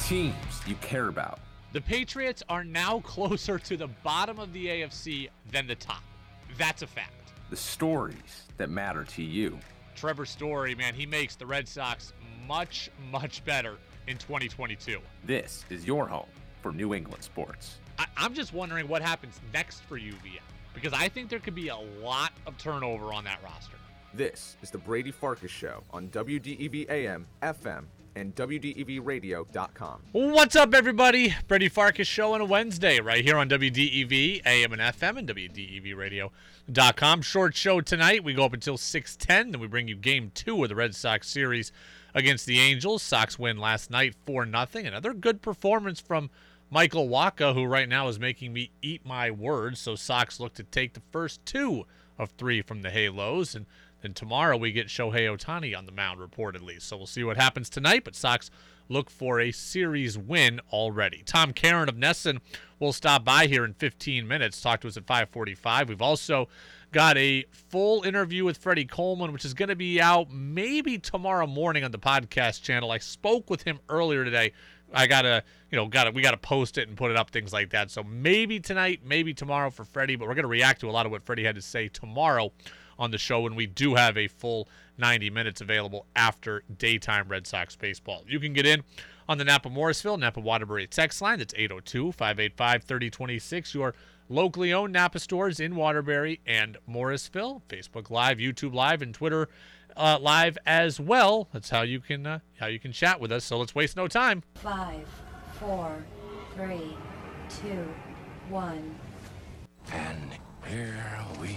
teams 0.00 0.34
you 0.66 0.74
care 0.76 1.08
about. 1.08 1.38
The 1.72 1.80
Patriots 1.80 2.42
are 2.48 2.64
now 2.64 3.00
closer 3.04 3.58
to 3.58 3.76
the 3.76 3.88
bottom 4.02 4.38
of 4.38 4.52
the 4.52 4.66
AFC 4.66 5.28
than 5.52 5.66
the 5.66 5.74
top. 5.74 6.02
That's 6.58 6.82
a 6.82 6.86
fact. 6.86 7.32
The 7.50 7.56
stories 7.56 8.48
that 8.56 8.70
matter 8.70 9.04
to 9.04 9.22
you. 9.22 9.58
Trevor 9.94 10.24
Story, 10.24 10.74
man, 10.74 10.94
he 10.94 11.06
makes 11.06 11.36
the 11.36 11.46
Red 11.46 11.68
Sox 11.68 12.12
much, 12.46 12.90
much 13.10 13.44
better 13.44 13.76
in 14.06 14.16
2022. 14.16 14.98
This 15.24 15.64
is 15.68 15.84
your 15.84 16.06
home 16.06 16.26
for 16.62 16.72
New 16.72 16.94
England 16.94 17.22
sports. 17.22 17.78
I, 17.98 18.06
am 18.16 18.34
just 18.34 18.54
wondering 18.54 18.88
what 18.88 19.02
happens 19.02 19.40
next 19.52 19.80
for 19.82 19.96
UVA 19.96 20.40
because 20.74 20.92
I 20.92 21.08
think 21.08 21.28
there 21.28 21.38
could 21.38 21.54
be 21.54 21.68
a 21.68 21.76
lot 21.76 22.32
of 22.46 22.56
turnover 22.56 23.12
on 23.12 23.24
that 23.24 23.40
roster. 23.44 23.76
This 24.14 24.56
is 24.62 24.70
the 24.70 24.78
Brady 24.78 25.10
Farkas 25.10 25.50
Show 25.50 25.82
on 25.92 26.08
WDEV 26.08 26.90
AM, 26.90 27.26
FM, 27.42 27.84
and 28.14 28.34
WDEVradio.com. 28.34 30.02
What's 30.12 30.56
up, 30.56 30.74
everybody? 30.74 31.34
Brady 31.48 31.68
Farkas 31.68 32.08
Show 32.08 32.34
on 32.34 32.40
a 32.40 32.44
Wednesday 32.44 33.00
right 33.00 33.24
here 33.24 33.36
on 33.36 33.48
WDEV 33.48 34.42
AM 34.44 34.72
and 34.72 34.82
FM 34.82 35.18
and 35.18 35.28
WDEVradio.com. 35.28 37.22
Short 37.22 37.54
show 37.56 37.80
tonight. 37.80 38.24
We 38.24 38.34
go 38.34 38.44
up 38.44 38.52
until 38.52 38.76
610, 38.76 39.52
then 39.52 39.60
we 39.60 39.66
bring 39.66 39.88
you 39.88 39.96
game 39.96 40.30
two 40.34 40.62
of 40.62 40.68
the 40.68 40.74
Red 40.74 40.94
Sox 40.94 41.28
series 41.28 41.72
against 42.14 42.46
the 42.46 42.58
Angels. 42.58 43.02
Sox 43.02 43.38
win 43.38 43.58
last 43.58 43.90
night 43.90 44.14
4 44.26 44.46
nothing. 44.46 44.86
Another 44.86 45.12
good 45.14 45.42
performance 45.42 46.00
from 46.00 46.30
Michael 46.70 47.08
Wacha, 47.08 47.54
who 47.54 47.64
right 47.64 47.88
now 47.88 48.08
is 48.08 48.18
making 48.18 48.52
me 48.52 48.70
eat 48.80 49.04
my 49.04 49.30
words. 49.30 49.80
So 49.80 49.96
Sox 49.96 50.38
look 50.38 50.54
to 50.54 50.62
take 50.62 50.94
the 50.94 51.02
first 51.10 51.44
two 51.44 51.84
of 52.18 52.30
three 52.30 52.62
from 52.62 52.82
the 52.82 52.90
Halos. 52.90 53.54
And 53.54 53.66
then 54.02 54.14
tomorrow 54.14 54.56
we 54.56 54.72
get 54.72 54.88
Shohei 54.88 55.28
Ohtani 55.28 55.76
on 55.76 55.86
the 55.86 55.92
mound, 55.92 56.20
reportedly. 56.20 56.80
So 56.80 56.96
we'll 56.96 57.06
see 57.06 57.24
what 57.24 57.36
happens 57.36 57.68
tonight. 57.68 58.04
But 58.04 58.14
Sox 58.14 58.50
look 58.88 59.08
for 59.08 59.40
a 59.40 59.52
series 59.52 60.18
win 60.18 60.60
already. 60.72 61.22
Tom 61.24 61.52
Caron 61.52 61.88
of 61.88 61.96
NESN 61.96 62.40
will 62.78 62.92
stop 62.92 63.24
by 63.24 63.46
here 63.46 63.64
in 63.64 63.74
15 63.74 64.26
minutes. 64.26 64.60
Talk 64.60 64.80
to 64.80 64.88
us 64.88 64.96
at 64.96 65.06
5:45. 65.06 65.88
We've 65.88 66.02
also 66.02 66.48
got 66.92 67.16
a 67.16 67.44
full 67.52 68.02
interview 68.02 68.44
with 68.44 68.56
Freddie 68.58 68.84
Coleman, 68.84 69.32
which 69.32 69.44
is 69.44 69.54
going 69.54 69.68
to 69.68 69.76
be 69.76 70.00
out 70.00 70.30
maybe 70.30 70.98
tomorrow 70.98 71.46
morning 71.46 71.84
on 71.84 71.92
the 71.92 71.98
podcast 71.98 72.62
channel. 72.62 72.90
I 72.90 72.98
spoke 72.98 73.48
with 73.48 73.62
him 73.62 73.78
earlier 73.88 74.24
today. 74.24 74.52
I 74.92 75.06
gotta, 75.06 75.44
you 75.70 75.76
know, 75.76 75.86
gotta 75.86 76.10
we 76.10 76.20
gotta 76.20 76.36
post 76.36 76.76
it 76.76 76.88
and 76.88 76.96
put 76.96 77.12
it 77.12 77.16
up, 77.16 77.30
things 77.30 77.52
like 77.52 77.70
that. 77.70 77.92
So 77.92 78.02
maybe 78.02 78.58
tonight, 78.58 79.02
maybe 79.04 79.32
tomorrow 79.32 79.70
for 79.70 79.84
Freddie, 79.84 80.16
but 80.16 80.26
we're 80.26 80.34
gonna 80.34 80.48
react 80.48 80.80
to 80.80 80.90
a 80.90 80.92
lot 80.92 81.06
of 81.06 81.12
what 81.12 81.24
Freddie 81.24 81.44
had 81.44 81.54
to 81.54 81.62
say 81.62 81.86
tomorrow 81.88 82.52
on 83.00 83.10
the 83.10 83.18
show 83.18 83.40
when 83.40 83.56
we 83.56 83.66
do 83.66 83.96
have 83.96 84.16
a 84.16 84.28
full 84.28 84.68
90 84.98 85.30
minutes 85.30 85.60
available 85.60 86.06
after 86.14 86.62
daytime 86.78 87.26
Red 87.28 87.46
Sox 87.46 87.74
baseball. 87.74 88.22
You 88.28 88.38
can 88.38 88.52
get 88.52 88.66
in 88.66 88.84
on 89.28 89.38
the 89.38 89.44
Napa 89.44 89.70
Morrisville, 89.70 90.18
Napa 90.18 90.38
Waterbury 90.38 90.86
text 90.86 91.22
line. 91.22 91.38
That's 91.38 91.54
802 91.56 92.12
585 92.12 92.84
3026. 92.84 93.74
Your 93.74 93.94
locally 94.28 94.72
owned 94.72 94.92
Napa 94.92 95.18
stores 95.18 95.58
in 95.58 95.74
Waterbury 95.74 96.40
and 96.46 96.76
Morrisville. 96.86 97.62
Facebook 97.68 98.10
Live, 98.10 98.38
YouTube 98.38 98.74
Live, 98.74 99.02
and 99.02 99.14
Twitter 99.14 99.48
uh, 99.96 100.18
Live 100.20 100.58
as 100.66 101.00
well. 101.00 101.48
That's 101.52 101.70
how 101.70 101.82
you 101.82 102.00
can 102.00 102.26
uh, 102.26 102.38
how 102.58 102.66
you 102.66 102.78
can 102.78 102.92
chat 102.92 103.18
with 103.18 103.32
us. 103.32 103.44
So 103.44 103.58
let's 103.58 103.74
waste 103.74 103.96
no 103.96 104.06
time. 104.06 104.42
Five, 104.56 105.08
four, 105.58 106.04
three, 106.54 106.96
two, 107.48 107.88
one. 108.50 108.94
And 109.92 110.30
here 110.66 111.24
we 111.40 111.56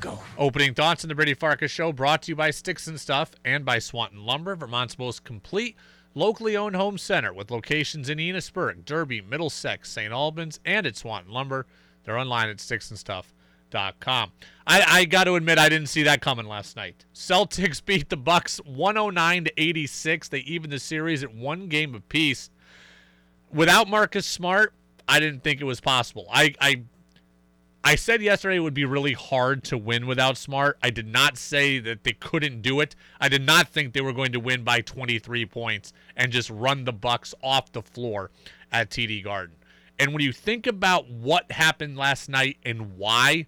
go. 0.00 0.18
Opening 0.38 0.74
thoughts 0.74 1.04
on 1.04 1.08
the 1.08 1.14
Brady 1.14 1.34
Farkas 1.34 1.70
Show 1.70 1.92
brought 1.92 2.22
to 2.22 2.32
you 2.32 2.36
by 2.36 2.50
Sticks 2.50 2.86
and 2.86 3.00
Stuff 3.00 3.32
and 3.44 3.64
by 3.64 3.78
Swanton 3.78 4.24
Lumber, 4.24 4.56
Vermont's 4.56 4.98
most 4.98 5.24
complete 5.24 5.76
locally 6.16 6.56
owned 6.56 6.74
home 6.74 6.98
center 6.98 7.32
with 7.32 7.50
locations 7.50 8.08
in 8.08 8.18
Enosburg, 8.18 8.84
Derby, 8.84 9.20
Middlesex, 9.20 9.92
St. 9.92 10.12
Albans, 10.12 10.58
and 10.64 10.86
at 10.86 10.96
Swanton 10.96 11.32
Lumber. 11.32 11.66
They're 12.02 12.18
online 12.18 12.48
at 12.48 12.56
sticksandstuff.com. 12.56 14.32
I, 14.66 14.84
I 14.88 15.04
got 15.04 15.24
to 15.24 15.34
admit 15.34 15.58
I 15.58 15.68
didn't 15.68 15.88
see 15.88 16.02
that 16.04 16.22
coming 16.22 16.46
last 16.46 16.74
night. 16.74 17.04
Celtics 17.14 17.84
beat 17.84 18.08
the 18.08 18.16
Bucks 18.16 18.56
109 18.64 19.44
to 19.44 19.52
86. 19.56 20.28
They 20.28 20.38
even 20.38 20.70
the 20.70 20.80
series 20.80 21.22
at 21.22 21.34
one 21.34 21.68
game 21.68 21.94
apiece. 21.94 22.50
Without 23.52 23.86
Marcus 23.88 24.26
Smart, 24.26 24.72
I 25.06 25.20
didn't 25.20 25.44
think 25.44 25.60
it 25.60 25.64
was 25.64 25.80
possible. 25.80 26.26
I, 26.32 26.54
I 26.60 26.82
I 27.86 27.94
said 27.94 28.20
yesterday 28.20 28.56
it 28.56 28.64
would 28.64 28.74
be 28.74 28.84
really 28.84 29.12
hard 29.12 29.62
to 29.66 29.78
win 29.78 30.08
without 30.08 30.36
Smart. 30.36 30.76
I 30.82 30.90
did 30.90 31.06
not 31.06 31.38
say 31.38 31.78
that 31.78 32.02
they 32.02 32.14
couldn't 32.14 32.60
do 32.60 32.80
it. 32.80 32.96
I 33.20 33.28
did 33.28 33.46
not 33.46 33.68
think 33.68 33.92
they 33.92 34.00
were 34.00 34.12
going 34.12 34.32
to 34.32 34.40
win 34.40 34.64
by 34.64 34.80
23 34.80 35.46
points 35.46 35.92
and 36.16 36.32
just 36.32 36.50
run 36.50 36.84
the 36.84 36.92
Bucks 36.92 37.32
off 37.44 37.70
the 37.70 37.82
floor 37.82 38.32
at 38.72 38.90
TD 38.90 39.22
Garden. 39.22 39.54
And 40.00 40.12
when 40.12 40.20
you 40.20 40.32
think 40.32 40.66
about 40.66 41.08
what 41.08 41.52
happened 41.52 41.96
last 41.96 42.28
night 42.28 42.56
and 42.64 42.96
why, 42.98 43.46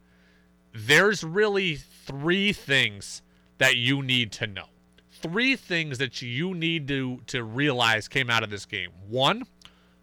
there's 0.72 1.24
really 1.24 1.74
three 1.74 2.52
things 2.52 3.22
that 3.58 3.74
you 3.74 4.04
need 4.04 4.30
to 4.34 4.46
know. 4.46 4.66
Three 5.10 5.56
things 5.56 5.98
that 5.98 6.22
you 6.22 6.54
need 6.54 6.86
to 6.86 7.22
to 7.26 7.42
realize 7.42 8.06
came 8.06 8.30
out 8.30 8.44
of 8.44 8.50
this 8.50 8.66
game. 8.66 8.90
One, 9.08 9.42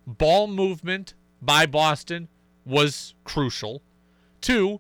ball 0.06 0.48
movement 0.48 1.14
by 1.42 1.66
Boston 1.66 2.28
was 2.66 3.14
crucial. 3.24 3.82
Two, 4.46 4.80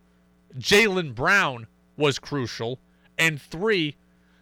Jaylen 0.59 1.15
Brown 1.15 1.65
was 1.97 2.19
crucial. 2.19 2.77
And 3.17 3.41
three, 3.41 3.95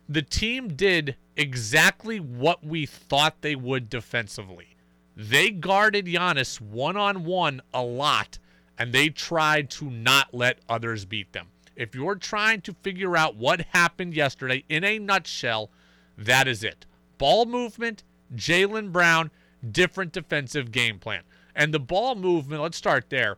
the 0.09 0.21
team 0.21 0.75
did 0.75 1.15
exactly 1.37 2.19
what 2.19 2.61
we 2.61 2.85
thought 2.85 3.39
they 3.39 3.55
would 3.55 3.89
defensively. 3.89 4.75
They 5.15 5.49
guarded 5.49 6.07
Giannis 6.07 6.59
one 6.59 6.97
on 6.97 7.23
one 7.23 7.61
a 7.73 7.81
lot, 7.81 8.37
and 8.77 8.91
they 8.91 9.07
tried 9.07 9.69
to 9.69 9.89
not 9.89 10.33
let 10.33 10.59
others 10.67 11.05
beat 11.05 11.31
them. 11.31 11.47
If 11.77 11.95
you're 11.95 12.15
trying 12.15 12.59
to 12.59 12.75
figure 12.83 13.15
out 13.15 13.37
what 13.37 13.67
happened 13.69 14.13
yesterday 14.13 14.65
in 14.67 14.83
a 14.83 14.99
nutshell, 14.99 15.69
that 16.17 16.49
is 16.49 16.65
it. 16.65 16.85
Ball 17.17 17.45
movement, 17.45 18.03
Jaylen 18.35 18.91
Brown, 18.91 19.31
different 19.71 20.11
defensive 20.11 20.73
game 20.73 20.99
plan. 20.99 21.23
And 21.55 21.73
the 21.73 21.79
ball 21.79 22.15
movement, 22.15 22.61
let's 22.61 22.75
start 22.75 23.09
there 23.09 23.37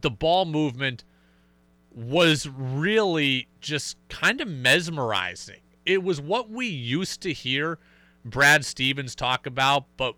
the 0.00 0.10
ball 0.10 0.44
movement 0.44 1.04
was 1.94 2.48
really 2.48 3.48
just 3.60 3.96
kind 4.08 4.40
of 4.40 4.48
mesmerizing. 4.48 5.60
It 5.84 6.02
was 6.02 6.20
what 6.20 6.48
we 6.50 6.66
used 6.66 7.20
to 7.22 7.32
hear 7.32 7.78
Brad 8.24 8.64
Stevens 8.64 9.14
talk 9.14 9.46
about, 9.46 9.84
but 9.96 10.14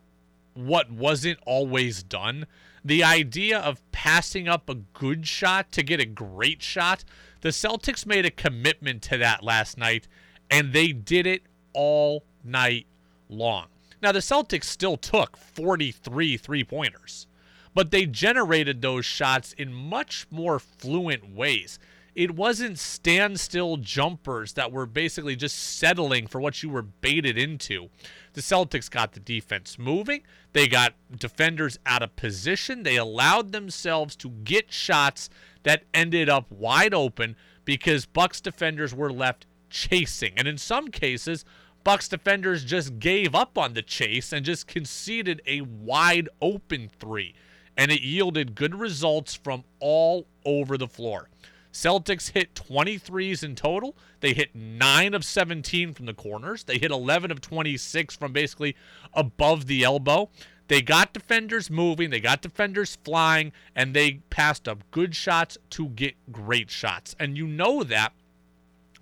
what 0.55 0.91
wasn't 0.91 1.39
always 1.47 2.03
done. 2.03 2.47
The 2.85 3.03
idea 3.03 3.59
of 3.59 3.81
passing 3.93 4.47
up 4.47 4.69
a 4.69 4.75
good 4.75 5.27
shot 5.27 5.73
to 5.73 5.83
get 5.83 6.01
a 6.01 6.07
great 6.07 6.63
shot. 6.63 7.05
The 7.41 7.49
Celtics 7.49 8.07
made 8.07 8.27
a 8.27 8.31
commitment 8.31 9.03
to 9.05 9.19
that 9.19 9.43
last 9.43 9.79
night, 9.79 10.07
and 10.51 10.73
they 10.73 10.89
did 10.89 11.27
it 11.27 11.43
all 11.73 12.25
night 12.45 12.87
long. 13.29 13.67
Now, 14.03 14.13
the 14.13 14.19
Celtics 14.19 14.65
still 14.65 14.99
took 14.99 15.37
43 15.37 16.37
three 16.37 16.63
pointers 16.63 17.27
but 17.75 17.91
they 17.91 18.07
generated 18.07 18.81
those 18.81 19.05
shots 19.05 19.53
in 19.55 19.75
much 19.75 20.27
more 20.31 20.59
fluent 20.59 21.35
ways. 21.35 21.79
It 22.15 22.37
wasn't 22.37 22.79
standstill 22.79 23.79
jumpers 23.79 24.53
that 24.53 24.71
were 24.71 24.87
basically 24.87 25.35
just 25.35 25.59
settling 25.59 26.29
for 26.29 26.41
what 26.41 26.63
you 26.63 26.69
were 26.69 26.83
baited 26.83 27.37
into. 27.37 27.89
The 28.35 28.41
Celtics 28.41 28.89
got 28.89 29.13
the 29.13 29.21
defense 29.21 29.79
moving. 29.81 30.23
They 30.53 30.69
got 30.69 30.95
defenders 31.19 31.77
out 31.85 32.03
of 32.03 32.15
position. 32.15 32.85
They 32.85 32.97
allowed 32.97 33.51
themselves 33.51 34.15
to 34.17 34.29
get 34.29 34.73
shots 34.73 35.29
that 35.65 35.85
ended 35.93 36.29
up 36.29 36.51
wide 36.53 36.95
open 36.95 37.35
because 37.65 38.07
Bucks 38.07 38.41
defenders 38.41 38.95
were 38.95 39.13
left 39.13 39.47
chasing. 39.69 40.35
And 40.37 40.47
in 40.47 40.59
some 40.59 40.89
cases, 40.89 41.45
Bucks 41.83 42.07
defenders 42.07 42.65
just 42.65 43.01
gave 43.01 43.35
up 43.35 43.59
on 43.59 43.75
the 43.75 43.83
chase 43.83 44.33
and 44.33 44.45
just 44.45 44.69
conceded 44.69 45.43
a 45.47 45.63
wide 45.63 46.29
open 46.41 46.91
three 47.01 47.35
and 47.77 47.91
it 47.91 48.03
yielded 48.03 48.55
good 48.55 48.75
results 48.75 49.35
from 49.35 49.65
all 49.81 50.27
over 50.45 50.79
the 50.79 50.89
floor. 50.89 51.29
Celtics 51.73 52.31
hit 52.31 52.55
23s 52.55 53.43
in 53.43 53.57
total. 53.57 53.97
They 54.21 54.33
hit 54.33 54.55
9 54.55 55.13
of 55.13 55.25
17 55.25 55.93
from 55.93 56.07
the 56.07 56.15
corners. 56.15 56.65
They 56.65 56.79
hit 56.79 56.93
11 56.93 57.33
of 57.33 57.41
26 57.41 58.15
from 58.15 58.33
basically 58.33 58.77
above 59.13 59.67
the 59.67 59.83
elbow. 59.83 60.31
They 60.69 60.81
got 60.81 61.13
defenders 61.13 61.71
moving, 61.71 62.09
they 62.11 62.21
got 62.21 62.41
defenders 62.41 62.97
flying, 63.05 63.53
and 63.75 63.93
they 63.93 64.21
passed 64.31 64.67
up 64.67 64.83
good 64.93 65.15
shots 65.15 65.59
to 65.71 65.89
get 65.89 66.15
great 66.33 66.71
shots. 66.71 67.15
And 67.19 67.37
you 67.37 67.47
know 67.47 67.83
that 67.83 68.13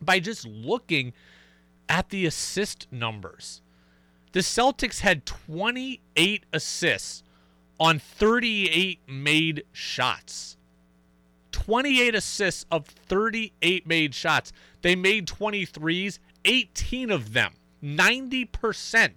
by 0.01 0.19
just 0.19 0.45
looking 0.45 1.13
at 1.89 2.09
the 2.09 2.27
assist 2.27 2.89
numbers. 2.91 3.61
The 4.33 4.41
Celtics 4.41 5.01
had 5.01 5.27
28 5.27 6.47
assists 6.53 7.23
on 7.79 7.99
38 7.99 9.01
made 9.09 9.65
shots. 9.73 10.57
28 11.53 12.15
assists 12.15 12.67
of 12.71 12.87
38 12.87 13.87
made 13.87 14.15
shots. 14.15 14.53
They 14.83 14.97
made 14.97 15.27
23s, 15.27 16.19
18 16.45 17.11
of 17.11 17.33
them, 17.33 17.55
90%, 17.83 19.11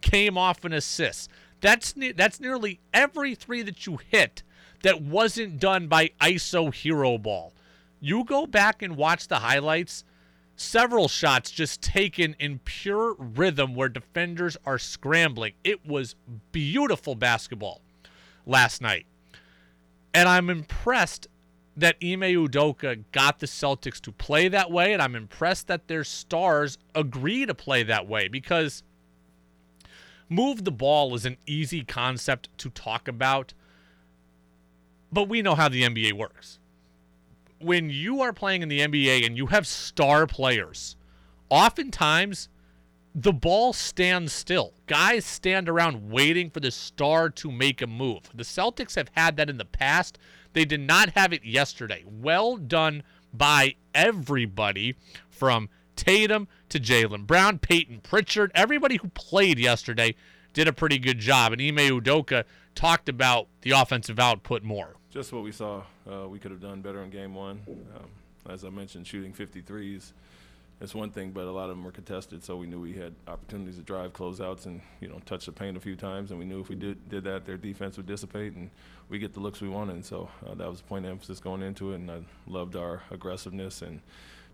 came 0.00 0.38
off 0.38 0.64
an 0.64 0.72
assist. 0.72 1.30
That's 1.60 1.96
ne- 1.96 2.12
that's 2.12 2.40
nearly 2.40 2.80
every 2.94 3.34
three 3.34 3.62
that 3.62 3.86
you 3.86 3.98
hit 4.08 4.42
that 4.82 5.02
wasn't 5.02 5.58
done 5.58 5.88
by 5.88 6.10
ISO 6.20 6.72
hero 6.72 7.18
ball. 7.18 7.52
You 8.00 8.24
go 8.24 8.46
back 8.46 8.82
and 8.82 8.96
watch 8.96 9.28
the 9.28 9.40
highlights. 9.40 10.04
Several 10.56 11.08
shots 11.08 11.50
just 11.50 11.82
taken 11.82 12.34
in 12.38 12.60
pure 12.64 13.14
rhythm 13.18 13.74
where 13.74 13.88
defenders 13.88 14.56
are 14.64 14.78
scrambling. 14.78 15.54
It 15.64 15.84
was 15.86 16.14
beautiful 16.52 17.14
basketball 17.14 17.82
last 18.46 18.80
night. 18.80 19.06
And 20.12 20.28
I'm 20.28 20.50
impressed 20.50 21.28
that 21.76 21.96
Ime 22.02 22.20
Udoka 22.22 23.04
got 23.12 23.38
the 23.38 23.46
Celtics 23.46 24.00
to 24.00 24.12
play 24.12 24.48
that 24.48 24.70
way, 24.70 24.92
and 24.92 25.00
I'm 25.00 25.14
impressed 25.14 25.68
that 25.68 25.88
their 25.88 26.04
stars 26.04 26.78
agree 26.94 27.46
to 27.46 27.54
play 27.54 27.82
that 27.84 28.06
way 28.06 28.28
because 28.28 28.82
move 30.28 30.64
the 30.64 30.72
ball 30.72 31.14
is 31.14 31.24
an 31.24 31.36
easy 31.46 31.84
concept 31.84 32.48
to 32.58 32.70
talk 32.70 33.08
about, 33.08 33.54
but 35.12 35.28
we 35.28 35.42
know 35.42 35.54
how 35.54 35.68
the 35.68 35.82
NBA 35.82 36.12
works. 36.12 36.58
When 37.60 37.90
you 37.90 38.20
are 38.22 38.32
playing 38.32 38.62
in 38.62 38.68
the 38.68 38.80
NBA 38.80 39.26
and 39.26 39.36
you 39.36 39.46
have 39.46 39.66
star 39.66 40.26
players, 40.26 40.96
oftentimes 41.50 42.48
the 43.14 43.32
ball 43.32 43.72
stands 43.72 44.32
still. 44.32 44.72
Guys 44.86 45.24
stand 45.24 45.68
around 45.68 46.10
waiting 46.10 46.50
for 46.50 46.60
the 46.60 46.70
star 46.70 47.28
to 47.30 47.50
make 47.50 47.82
a 47.82 47.86
move. 47.86 48.30
The 48.34 48.44
Celtics 48.44 48.94
have 48.94 49.10
had 49.12 49.36
that 49.36 49.50
in 49.50 49.58
the 49.58 49.64
past. 49.64 50.18
They 50.52 50.64
did 50.64 50.80
not 50.80 51.10
have 51.10 51.32
it 51.32 51.44
yesterday. 51.44 52.04
Well 52.06 52.56
done 52.56 53.02
by 53.32 53.76
everybody 53.94 54.96
from 55.28 55.68
Tatum 55.96 56.48
to 56.68 56.78
Jaylen 56.80 57.26
Brown, 57.26 57.58
Payton 57.58 58.00
Pritchard, 58.02 58.50
everybody 58.54 58.96
who 58.96 59.08
played 59.08 59.58
yesterday 59.58 60.14
did 60.52 60.66
a 60.66 60.72
pretty 60.72 60.98
good 60.98 61.18
job. 61.18 61.52
And 61.52 61.60
Ime 61.60 62.00
Udoka 62.00 62.44
talked 62.74 63.08
about 63.08 63.48
the 63.62 63.72
offensive 63.72 64.18
output 64.18 64.62
more. 64.62 64.96
Just 65.10 65.32
what 65.32 65.42
we 65.42 65.52
saw. 65.52 65.82
Uh, 66.10 66.28
we 66.28 66.38
could 66.38 66.50
have 66.50 66.60
done 66.60 66.80
better 66.80 67.02
in 67.02 67.10
game 67.10 67.34
one. 67.34 67.62
Um, 67.68 68.08
as 68.48 68.64
I 68.64 68.70
mentioned, 68.70 69.06
shooting 69.06 69.32
53s 69.32 70.12
is 70.80 70.94
one 70.94 71.10
thing, 71.10 71.30
but 71.30 71.44
a 71.44 71.50
lot 71.50 71.64
of 71.64 71.76
them 71.76 71.84
were 71.84 71.92
contested, 71.92 72.42
so 72.42 72.56
we 72.56 72.66
knew 72.66 72.80
we 72.80 72.94
had 72.94 73.14
opportunities 73.28 73.76
to 73.76 73.82
drive 73.82 74.12
closeouts 74.12 74.66
and 74.66 74.80
you 75.00 75.08
know 75.08 75.20
touch 75.26 75.46
the 75.46 75.52
paint 75.52 75.76
a 75.76 75.80
few 75.80 75.96
times, 75.96 76.30
and 76.30 76.38
we 76.38 76.46
knew 76.46 76.60
if 76.60 76.68
we 76.68 76.74
did 76.74 77.08
did 77.08 77.24
that, 77.24 77.44
their 77.44 77.56
defense 77.56 77.96
would 77.96 78.06
dissipate 78.06 78.54
and 78.54 78.70
we 79.08 79.18
get 79.18 79.34
the 79.34 79.40
looks 79.40 79.60
we 79.60 79.68
wanted. 79.68 79.96
And 79.96 80.04
so 80.04 80.30
uh, 80.46 80.54
that 80.54 80.68
was 80.68 80.78
the 80.78 80.86
point 80.86 81.04
of 81.04 81.10
emphasis 81.10 81.40
going 81.40 81.62
into 81.62 81.92
it, 81.92 81.96
and 81.96 82.10
I 82.10 82.20
loved 82.46 82.76
our 82.76 83.02
aggressiveness 83.10 83.82
and 83.82 84.00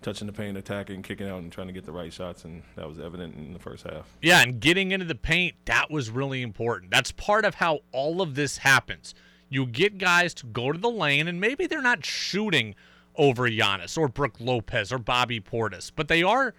touching 0.03 0.27
the 0.27 0.33
paint, 0.33 0.57
attacking, 0.57 1.03
kicking 1.03 1.29
out, 1.29 1.39
and 1.39 1.51
trying 1.51 1.69
to 1.69 1.73
get 1.73 1.85
the 1.85 1.93
right 1.93 2.13
shots, 2.13 2.45
and 2.45 2.63
that 2.75 2.89
was 2.89 2.99
evident 2.99 3.37
in 3.37 3.53
the 3.53 3.59
first 3.59 3.85
half. 3.85 4.07
Yeah, 4.21 4.43
and 4.43 4.61
getting 4.61 4.93
into 4.93 5.07
the 5.07 5.15
paint, 5.15 5.55
that 5.67 5.91
was 5.91 6.11
really 6.11 6.43
important. 6.43 6.91
That's 6.91 7.13
part 7.13 7.45
of 7.45 7.57
how 7.57 7.81
all 7.93 8.21
of 8.21 8.35
this 8.35 8.59
happens. 8.59 9.15
You 9.49 9.67
get 9.67 9.99
guys 9.99 10.35
to 10.35 10.47
go 10.47 10.73
to 10.73 10.79
the 10.79 10.91
lane, 10.91 11.29
and 11.29 11.41
maybe 11.41 11.67
they're 11.67 11.83
not 11.83 12.05
shooting 12.05 12.75
over 13.17 13.49
Giannis 13.49 13.97
or 13.99 14.09
Brook 14.09 14.35
Lopez 14.41 14.93
or 14.93 14.99
Bobby 14.99 15.41
Portis, 15.41 15.91
but 15.95 16.09
they 16.09 16.23
are 16.23 16.55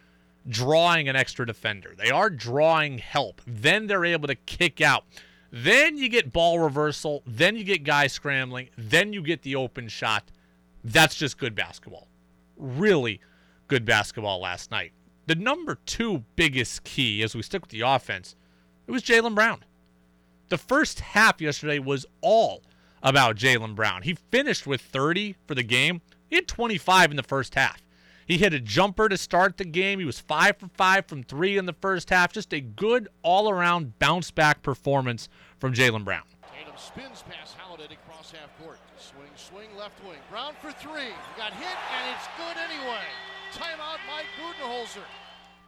drawing 0.48 1.10
an 1.10 1.16
extra 1.16 1.46
defender. 1.46 1.94
They 1.98 2.10
are 2.10 2.30
drawing 2.30 2.98
help. 2.98 3.42
Then 3.46 3.88
they're 3.88 4.06
able 4.06 4.28
to 4.28 4.36
kick 4.36 4.82
out. 4.82 5.06
Then 5.52 5.98
you 5.98 6.10
get 6.10 6.34
ball 6.34 6.60
reversal. 6.60 7.24
Then 7.26 7.56
you 7.56 7.64
get 7.64 7.84
guys 7.84 8.14
scrambling. 8.14 8.70
Then 8.78 9.14
you 9.14 9.22
get 9.22 9.42
the 9.42 9.56
open 9.56 9.88
shot. 9.88 10.32
That's 10.84 11.16
just 11.16 11.38
good 11.38 11.56
basketball. 11.56 12.08
Really 12.56 13.20
good 13.68 13.86
basketball 13.86 14.40
last 14.40 14.72
night. 14.72 14.94
The 15.26 15.36
number 15.36 15.78
two 15.86 16.24
biggest 16.36 16.84
key, 16.84 17.22
as 17.22 17.36
we 17.36 17.42
stick 17.42 17.62
with 17.62 17.72
the 17.72 17.82
offense, 17.82 18.36
it 18.88 18.92
was 18.92 19.04
Jaylen 19.04 19.36
Brown. 19.36 19.66
The 20.50 20.58
first 20.58 21.02
half 21.02 21.42
yesterday 21.42 21.80
was 21.80 22.06
all 22.22 22.64
about 23.04 23.36
Jaylen 23.36 23.76
Brown. 23.76 24.04
He 24.04 24.14
finished 24.14 24.66
with 24.66 24.82
30 24.82 25.36
for 25.46 25.56
the 25.56 25.64
game. 25.64 26.02
He 26.30 26.36
had 26.36 26.48
25 26.48 27.12
in 27.12 27.18
the 27.18 27.24
first 27.24 27.56
half. 27.56 27.82
He 28.28 28.38
hit 28.38 28.54
a 28.54 28.60
jumper 28.60 29.08
to 29.08 29.18
start 29.18 29.58
the 29.58 29.64
game. 29.64 30.00
He 30.00 30.06
was 30.06 30.20
5 30.20 30.58
for 30.58 30.68
5 30.68 31.06
from 31.06 31.24
3 31.24 31.58
in 31.58 31.66
the 31.66 31.74
first 31.74 32.10
half. 32.10 32.34
Just 32.34 32.54
a 32.54 32.60
good 32.60 33.08
all 33.24 33.50
around 33.50 33.98
bounce 34.00 34.32
back 34.32 34.62
performance 34.62 35.30
from 35.60 35.74
Jaylen 35.74 36.04
Brown. 36.04 36.24
Tatum 36.54 36.74
spins 36.76 37.24
past 37.30 37.56
Holiday 37.56 37.94
across 37.94 38.32
half 38.32 38.50
court. 38.62 38.80
Swing, 39.00 39.30
swing, 39.36 39.78
left 39.78 40.04
wing. 40.04 40.18
Brown 40.30 40.54
for 40.62 40.74
three. 40.74 41.06
He 41.06 41.38
got 41.38 41.54
hit, 41.54 41.68
and 41.68 42.16
it's 42.16 42.28
good 42.36 42.58
anyway. 42.58 43.06
Timeout, 43.54 44.00
Mike 44.08 44.26
Budenholzer. 44.38 45.04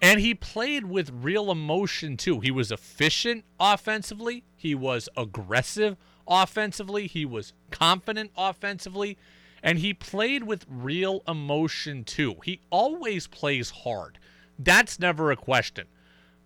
And 0.02 0.20
he 0.20 0.36
played 0.36 0.86
with 0.86 1.12
real 1.14 1.52
emotion, 1.52 2.18
too. 2.18 2.42
He 2.42 2.52
was 2.52 2.72
efficient 2.72 3.46
offensively, 3.60 4.44
he 4.56 4.76
was 4.76 5.08
aggressive 5.16 5.98
offensively, 6.28 7.08
he 7.08 7.26
was 7.26 7.54
confident 7.72 8.32
offensively 8.38 9.18
and 9.64 9.80
he 9.80 9.94
played 9.94 10.44
with 10.44 10.66
real 10.70 11.24
emotion 11.28 12.04
too. 12.04 12.36
He 12.44 12.62
always 12.70 13.28
plays 13.28 13.70
hard. 13.70 14.20
That's 14.58 15.00
never 15.00 15.32
a 15.32 15.36
question. 15.36 15.88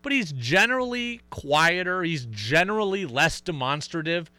But 0.01 0.11
he's 0.11 0.33
generally 0.33 1.21
quieter, 1.29 2.03
he's 2.03 2.25
generally 2.25 3.05
less 3.05 3.39
demonstrative. 3.41 4.29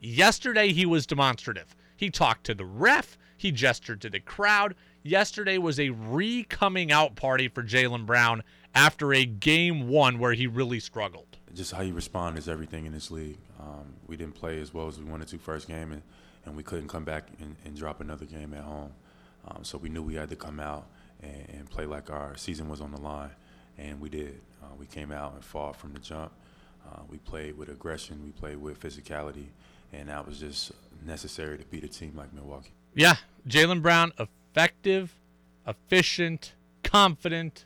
Yesterday 0.00 0.72
he 0.72 0.84
was 0.84 1.06
demonstrative. 1.06 1.74
He 1.96 2.10
talked 2.10 2.44
to 2.44 2.54
the 2.54 2.66
ref, 2.66 3.16
he 3.36 3.50
gestured 3.50 4.00
to 4.02 4.10
the 4.10 4.20
crowd. 4.20 4.74
Yesterday 5.02 5.58
was 5.58 5.80
a 5.80 5.90
re 5.90 6.44
coming 6.44 6.92
out 6.92 7.14
party 7.14 7.48
for 7.48 7.62
Jaylen 7.62 8.06
Brown 8.06 8.42
after 8.74 9.12
a 9.14 9.24
game 9.24 9.88
one 9.88 10.18
where 10.18 10.32
he 10.32 10.46
really 10.46 10.80
struggled. 10.80 11.38
Just 11.54 11.72
how 11.72 11.82
you 11.82 11.94
respond 11.94 12.36
is 12.36 12.48
everything 12.48 12.86
in 12.86 12.92
this 12.92 13.10
league. 13.10 13.38
Um, 13.60 13.94
we 14.06 14.16
didn't 14.16 14.34
play 14.34 14.60
as 14.60 14.74
well 14.74 14.88
as 14.88 14.98
we 14.98 15.04
wanted 15.04 15.28
to 15.28 15.38
first 15.38 15.68
game, 15.68 15.92
and 15.92 16.02
and 16.44 16.56
we 16.56 16.62
couldn't 16.62 16.88
come 16.88 17.04
back 17.04 17.28
and, 17.40 17.56
and 17.64 17.76
drop 17.76 18.00
another 18.00 18.24
game 18.24 18.54
at 18.54 18.62
home. 18.62 18.92
Um, 19.46 19.64
so 19.64 19.78
we 19.78 19.88
knew 19.88 20.02
we 20.02 20.14
had 20.14 20.30
to 20.30 20.36
come 20.36 20.60
out 20.60 20.86
and, 21.22 21.48
and, 21.50 21.70
play 21.70 21.84
like 21.84 22.10
our 22.10 22.36
season 22.36 22.68
was 22.68 22.80
on 22.80 22.90
the 22.92 23.00
line, 23.00 23.30
and 23.78 24.00
we 24.00 24.08
did. 24.08 24.40
Uh, 24.62 24.68
we 24.78 24.86
came 24.86 25.12
out 25.12 25.34
and 25.34 25.44
fought 25.44 25.76
from 25.76 25.92
the 25.92 25.98
jump. 25.98 26.32
Uh, 26.86 27.00
we 27.08 27.18
played 27.18 27.56
with 27.56 27.68
aggression. 27.68 28.22
We 28.24 28.30
played 28.32 28.56
with 28.56 28.80
physicality, 28.80 29.46
and 29.92 30.08
that 30.08 30.26
was 30.26 30.40
just 30.40 30.72
necessary 31.04 31.58
to 31.58 31.64
beat 31.64 31.84
a 31.84 31.88
team 31.88 32.14
like 32.16 32.32
Milwaukee. 32.32 32.72
Yeah, 32.94 33.16
Jaylen 33.46 33.82
Brown, 33.82 34.12
effective, 34.18 35.14
efficient, 35.66 36.54
confident. 36.82 37.64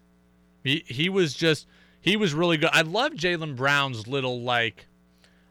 He 0.65 0.85
he 0.87 1.09
was 1.09 1.35
just 1.35 1.67
he 2.01 2.17
was 2.17 2.35
really 2.35 2.57
good. 2.57 2.71
I 2.73 2.83
love 2.83 3.13
Jaylen 3.13 3.55
Brown's 3.57 4.07
little 4.09 4.41
like 4.41 4.87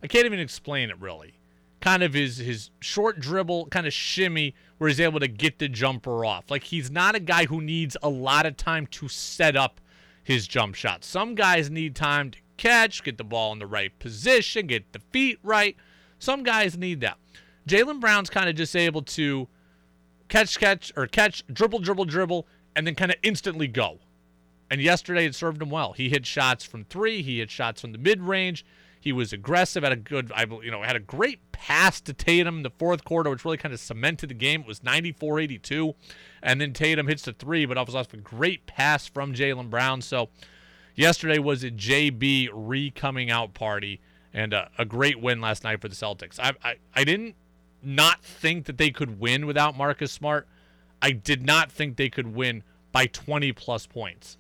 I 0.04 0.08
can't 0.08 0.26
even 0.26 0.40
explain 0.40 0.90
it 0.90 1.00
really 1.00 1.37
kind 1.82 2.04
of 2.04 2.14
his 2.14 2.38
his 2.38 2.70
short 2.80 3.20
dribble 3.20 3.68
kind 3.68 3.86
of 3.86 3.94
shimmy 3.94 4.56
where 4.78 4.88
he's 4.88 5.00
able 5.00 5.20
to 5.20 5.28
get 5.28 5.60
the 5.60 5.68
jumper 5.68 6.26
off. 6.26 6.50
Like 6.50 6.64
he's 6.64 6.92
not 6.92 7.16
a 7.16 7.20
guy 7.20 7.46
who 7.46 7.62
needs 7.62 7.98
a 8.02 8.10
lot 8.10 8.46
of 8.46 8.58
time 8.58 8.88
to 8.88 9.08
set 9.08 9.56
up 9.56 9.80
his 10.24 10.48
jump 10.48 10.76
shot. 10.76 11.04
Some 11.04 11.36
guys 11.36 11.70
need 11.70 11.96
time 11.96 12.32
to 12.32 12.40
catch, 12.58 13.04
get 13.04 13.18
the 13.18 13.24
ball 13.24 13.54
in 13.54 13.60
the 13.60 13.68
right 13.68 13.98
position, 14.00 14.68
get 14.68 14.92
the 14.92 15.00
feet 15.12 15.40
right. 15.44 15.76
Some 16.20 16.44
guys 16.44 16.78
need 16.78 17.02
that. 17.02 17.18
Jaylen 17.68 18.00
Brown's 18.00 18.30
kind 18.30 18.50
of 18.50 18.56
just 18.56 18.76
able 18.76 19.04
to 19.04 19.48
catch, 20.30 20.60
catch, 20.60 20.92
or 20.96 21.08
catch, 21.08 21.44
dribble, 21.52 21.80
dribble, 21.80 22.06
dribble, 22.06 22.48
and 22.76 22.86
then 22.86 22.96
kind 22.96 23.12
of 23.12 23.18
instantly 23.24 23.68
go. 23.68 24.00
And 24.70 24.82
yesterday 24.82 25.26
it 25.26 25.36
served 25.36 25.62
him 25.62 25.70
well. 25.70 25.94
He 25.94 26.10
hit 26.10 26.26
shots 26.26 26.64
from 26.64 26.86
three, 26.86 27.22
he 27.22 27.40
hit 27.40 27.50
shots 27.50 27.82
from 27.82 27.92
the 27.92 27.98
mid 27.98 28.22
range. 28.22 28.66
He 29.00 29.12
was 29.12 29.32
aggressive, 29.32 29.84
had 29.84 29.92
a 29.92 29.96
good, 29.96 30.32
I 30.34 30.46
you 30.64 30.72
know, 30.72 30.82
had 30.82 30.96
a 30.96 31.02
great 31.02 31.52
pass 31.52 32.02
to 32.02 32.14
Tatum 32.14 32.58
in 32.58 32.64
the 32.64 32.70
fourth 32.70 33.04
quarter, 33.04 33.30
which 33.30 33.46
really 33.46 33.58
kind 33.58 33.74
of 33.74 33.80
cemented 33.80 34.30
the 34.30 34.34
game. 34.34 34.62
It 34.62 34.68
was 34.68 34.80
94-82, 34.82 35.96
and 36.42 36.60
then 36.60 36.74
Tatum 36.74 37.08
hits 37.08 37.24
the 37.24 37.34
three, 37.34 37.66
but 37.66 37.78
off 37.78 37.88
was 37.88 37.96
off 37.96 38.14
a 38.14 38.18
great 38.18 38.66
pass 38.66 39.08
from 39.08 39.34
Jaylen 39.34 39.70
Brown. 39.70 40.02
So 40.02 40.30
yesterday 40.96 41.40
was 41.40 41.64
a 41.64 41.72
JB 41.72 42.50
re 42.54 42.92
coming 42.92 43.32
out 43.32 43.54
party 43.54 44.02
and 44.34 44.54
a, 44.54 44.70
a, 44.78 44.86
great 44.86 45.22
win 45.22 45.40
last 45.40 45.64
night 45.64 45.82
for 45.82 45.88
the 45.88 45.96
Celtics. 45.96 46.40
I, 46.40 46.54
I 46.64 46.76
I 46.94 47.04
didn't 47.04 47.36
not 47.82 48.24
think 48.24 48.66
that 48.66 48.78
they 48.78 48.90
could 48.90 49.20
win 49.20 49.46
without 49.46 49.78
Marcus 49.78 50.12
Smart. 50.12 50.48
I 51.02 51.12
did 51.12 51.46
not 51.46 51.72
think 51.72 51.96
they 51.96 52.10
could 52.10 52.36
win 52.36 52.64
by 52.92 53.06
20 53.08 53.52
plus 53.54 53.86
points. 53.88 54.38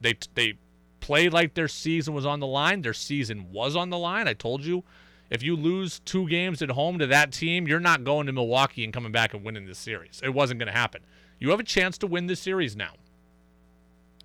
They 0.00 0.18
they 0.34 0.54
played 1.02 1.34
like 1.34 1.52
their 1.52 1.68
season 1.68 2.14
was 2.14 2.24
on 2.24 2.40
the 2.40 2.46
line. 2.46 2.80
Their 2.80 2.94
season 2.94 3.52
was 3.52 3.76
on 3.76 3.90
the 3.90 3.98
line. 3.98 4.26
I 4.26 4.32
told 4.32 4.64
you, 4.64 4.84
if 5.28 5.42
you 5.42 5.54
lose 5.56 5.98
two 6.00 6.26
games 6.28 6.62
at 6.62 6.70
home 6.70 6.98
to 6.98 7.06
that 7.08 7.32
team, 7.32 7.68
you're 7.68 7.80
not 7.80 8.04
going 8.04 8.26
to 8.26 8.32
Milwaukee 8.32 8.84
and 8.84 8.92
coming 8.92 9.12
back 9.12 9.34
and 9.34 9.44
winning 9.44 9.66
this 9.66 9.78
series. 9.78 10.20
It 10.24 10.32
wasn't 10.32 10.60
going 10.60 10.72
to 10.72 10.78
happen. 10.78 11.02
You 11.38 11.50
have 11.50 11.60
a 11.60 11.64
chance 11.64 11.98
to 11.98 12.06
win 12.06 12.28
this 12.28 12.40
series 12.40 12.76
now. 12.76 12.94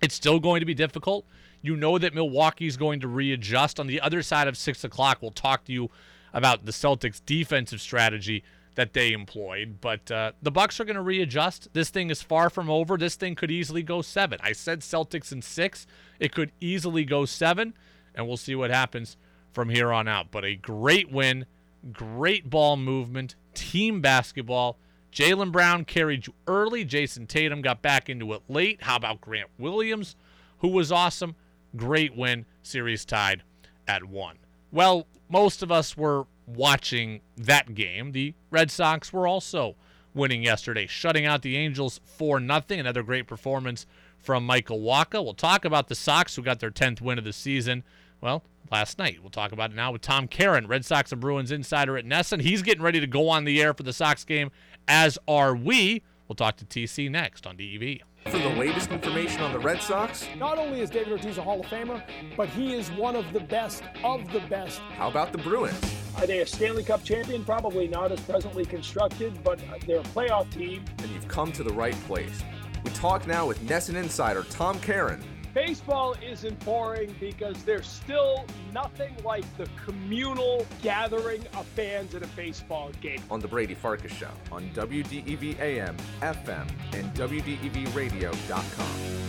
It's 0.00 0.14
still 0.14 0.38
going 0.38 0.60
to 0.60 0.66
be 0.66 0.74
difficult. 0.74 1.26
You 1.60 1.76
know 1.76 1.98
that 1.98 2.14
Milwaukee's 2.14 2.76
going 2.76 3.00
to 3.00 3.08
readjust. 3.08 3.80
On 3.80 3.88
the 3.88 4.00
other 4.00 4.22
side 4.22 4.46
of 4.46 4.56
six 4.56 4.84
o'clock, 4.84 5.18
we'll 5.20 5.32
talk 5.32 5.64
to 5.64 5.72
you 5.72 5.90
about 6.32 6.64
the 6.64 6.72
Celtics' 6.72 7.20
defensive 7.24 7.80
strategy 7.80 8.44
that 8.78 8.92
they 8.92 9.12
employed. 9.12 9.78
But 9.80 10.08
uh, 10.08 10.32
the 10.40 10.52
Bucks 10.52 10.78
are 10.78 10.84
going 10.84 10.94
to 10.94 11.02
readjust. 11.02 11.66
This 11.72 11.90
thing 11.90 12.10
is 12.10 12.22
far 12.22 12.48
from 12.48 12.70
over. 12.70 12.96
This 12.96 13.16
thing 13.16 13.34
could 13.34 13.50
easily 13.50 13.82
go 13.82 14.02
seven. 14.02 14.38
I 14.40 14.52
said 14.52 14.82
Celtics 14.82 15.32
in 15.32 15.42
six. 15.42 15.84
It 16.20 16.32
could 16.32 16.52
easily 16.60 17.04
go 17.04 17.24
seven, 17.24 17.74
and 18.14 18.28
we'll 18.28 18.36
see 18.36 18.54
what 18.54 18.70
happens 18.70 19.16
from 19.50 19.68
here 19.68 19.92
on 19.92 20.06
out. 20.06 20.30
But 20.30 20.44
a 20.44 20.54
great 20.54 21.10
win, 21.10 21.46
great 21.92 22.48
ball 22.48 22.76
movement, 22.76 23.34
team 23.52 24.00
basketball. 24.00 24.78
Jaylen 25.12 25.50
Brown 25.50 25.84
carried 25.84 26.28
you 26.28 26.34
early. 26.46 26.84
Jayson 26.84 27.26
Tatum 27.26 27.62
got 27.62 27.82
back 27.82 28.08
into 28.08 28.32
it 28.32 28.42
late. 28.48 28.84
How 28.84 28.94
about 28.94 29.20
Grant 29.20 29.50
Williams, 29.58 30.14
who 30.58 30.68
was 30.68 30.92
awesome? 30.92 31.34
Great 31.74 32.16
win, 32.16 32.46
series 32.62 33.04
tied 33.04 33.42
at 33.88 34.04
one. 34.04 34.36
Well, 34.70 35.08
most 35.28 35.64
of 35.64 35.72
us 35.72 35.96
were 35.96 36.28
watching 36.54 37.20
that 37.36 37.74
game. 37.74 38.12
The 38.12 38.34
Red 38.50 38.70
Sox 38.70 39.12
were 39.12 39.26
also 39.26 39.76
winning 40.14 40.42
yesterday, 40.42 40.86
shutting 40.86 41.26
out 41.26 41.42
the 41.42 41.56
Angels 41.56 42.00
4 42.04 42.40
nothing. 42.40 42.80
Another 42.80 43.02
great 43.02 43.26
performance 43.26 43.86
from 44.18 44.44
Michael 44.44 44.80
Wacha. 44.80 45.22
We'll 45.22 45.34
talk 45.34 45.64
about 45.64 45.88
the 45.88 45.94
Sox, 45.94 46.34
who 46.36 46.42
got 46.42 46.60
their 46.60 46.70
10th 46.70 47.00
win 47.00 47.18
of 47.18 47.24
the 47.24 47.32
season. 47.32 47.84
Well, 48.20 48.42
last 48.70 48.98
night. 48.98 49.18
We'll 49.20 49.30
talk 49.30 49.52
about 49.52 49.70
it 49.70 49.76
now 49.76 49.92
with 49.92 50.02
Tom 50.02 50.26
Caron, 50.26 50.66
Red 50.66 50.84
Sox 50.84 51.12
and 51.12 51.20
Bruins 51.20 51.52
insider 51.52 51.96
at 51.96 52.04
NESN. 52.04 52.40
He's 52.40 52.62
getting 52.62 52.82
ready 52.82 53.00
to 53.00 53.06
go 53.06 53.28
on 53.28 53.44
the 53.44 53.60
air 53.62 53.74
for 53.74 53.82
the 53.84 53.92
Sox 53.92 54.24
game, 54.24 54.50
as 54.88 55.18
are 55.28 55.54
we. 55.54 56.02
We'll 56.26 56.36
talk 56.36 56.56
to 56.56 56.64
TC 56.64 57.10
next 57.10 57.46
on 57.46 57.56
DEV. 57.56 58.00
For 58.26 58.38
the 58.38 58.50
latest 58.50 58.90
information 58.90 59.40
on 59.40 59.52
the 59.52 59.58
Red 59.58 59.80
Sox, 59.80 60.26
Not 60.36 60.58
only 60.58 60.80
is 60.80 60.90
David 60.90 61.12
Ortiz 61.12 61.38
a 61.38 61.42
Hall 61.42 61.60
of 61.60 61.66
Famer, 61.66 62.02
but 62.36 62.48
he 62.48 62.74
is 62.74 62.90
one 62.90 63.16
of 63.16 63.32
the 63.32 63.40
best 63.40 63.82
of 64.04 64.30
the 64.32 64.40
best. 64.40 64.80
how 64.80 65.08
about 65.08 65.32
the 65.32 65.38
Bruins? 65.38 65.80
Are 66.18 66.26
they 66.26 66.40
a 66.40 66.46
Stanley 66.46 66.82
Cup 66.82 67.04
champion? 67.04 67.44
Probably 67.44 67.86
not 67.86 68.10
as 68.10 68.18
presently 68.22 68.64
constructed, 68.64 69.38
but 69.44 69.60
they're 69.86 70.00
a 70.00 70.02
playoff 70.02 70.52
team. 70.52 70.84
And 70.98 71.10
you've 71.12 71.28
come 71.28 71.52
to 71.52 71.62
the 71.62 71.72
right 71.72 71.94
place. 72.06 72.42
We 72.82 72.90
talk 72.90 73.28
now 73.28 73.46
with 73.46 73.60
NESN 73.60 73.94
insider 73.94 74.42
Tom 74.50 74.80
Caron. 74.80 75.22
Baseball 75.54 76.14
isn't 76.22 76.58
boring 76.64 77.14
because 77.18 77.62
there's 77.64 77.86
still 77.86 78.44
nothing 78.72 79.14
like 79.24 79.44
the 79.56 79.68
communal 79.84 80.66
gathering 80.82 81.42
of 81.56 81.66
fans 81.66 82.14
at 82.14 82.22
a 82.22 82.26
baseball 82.28 82.90
game. 83.00 83.22
on 83.30 83.40
The 83.40 83.48
Brady 83.48 83.74
Farkas 83.74 84.12
Show 84.12 84.30
on 84.52 84.68
WDEV 84.70 85.58
AM, 85.60 85.96
FM, 86.20 86.68
and 86.92 87.12
WDEVradio.com. 87.14 88.86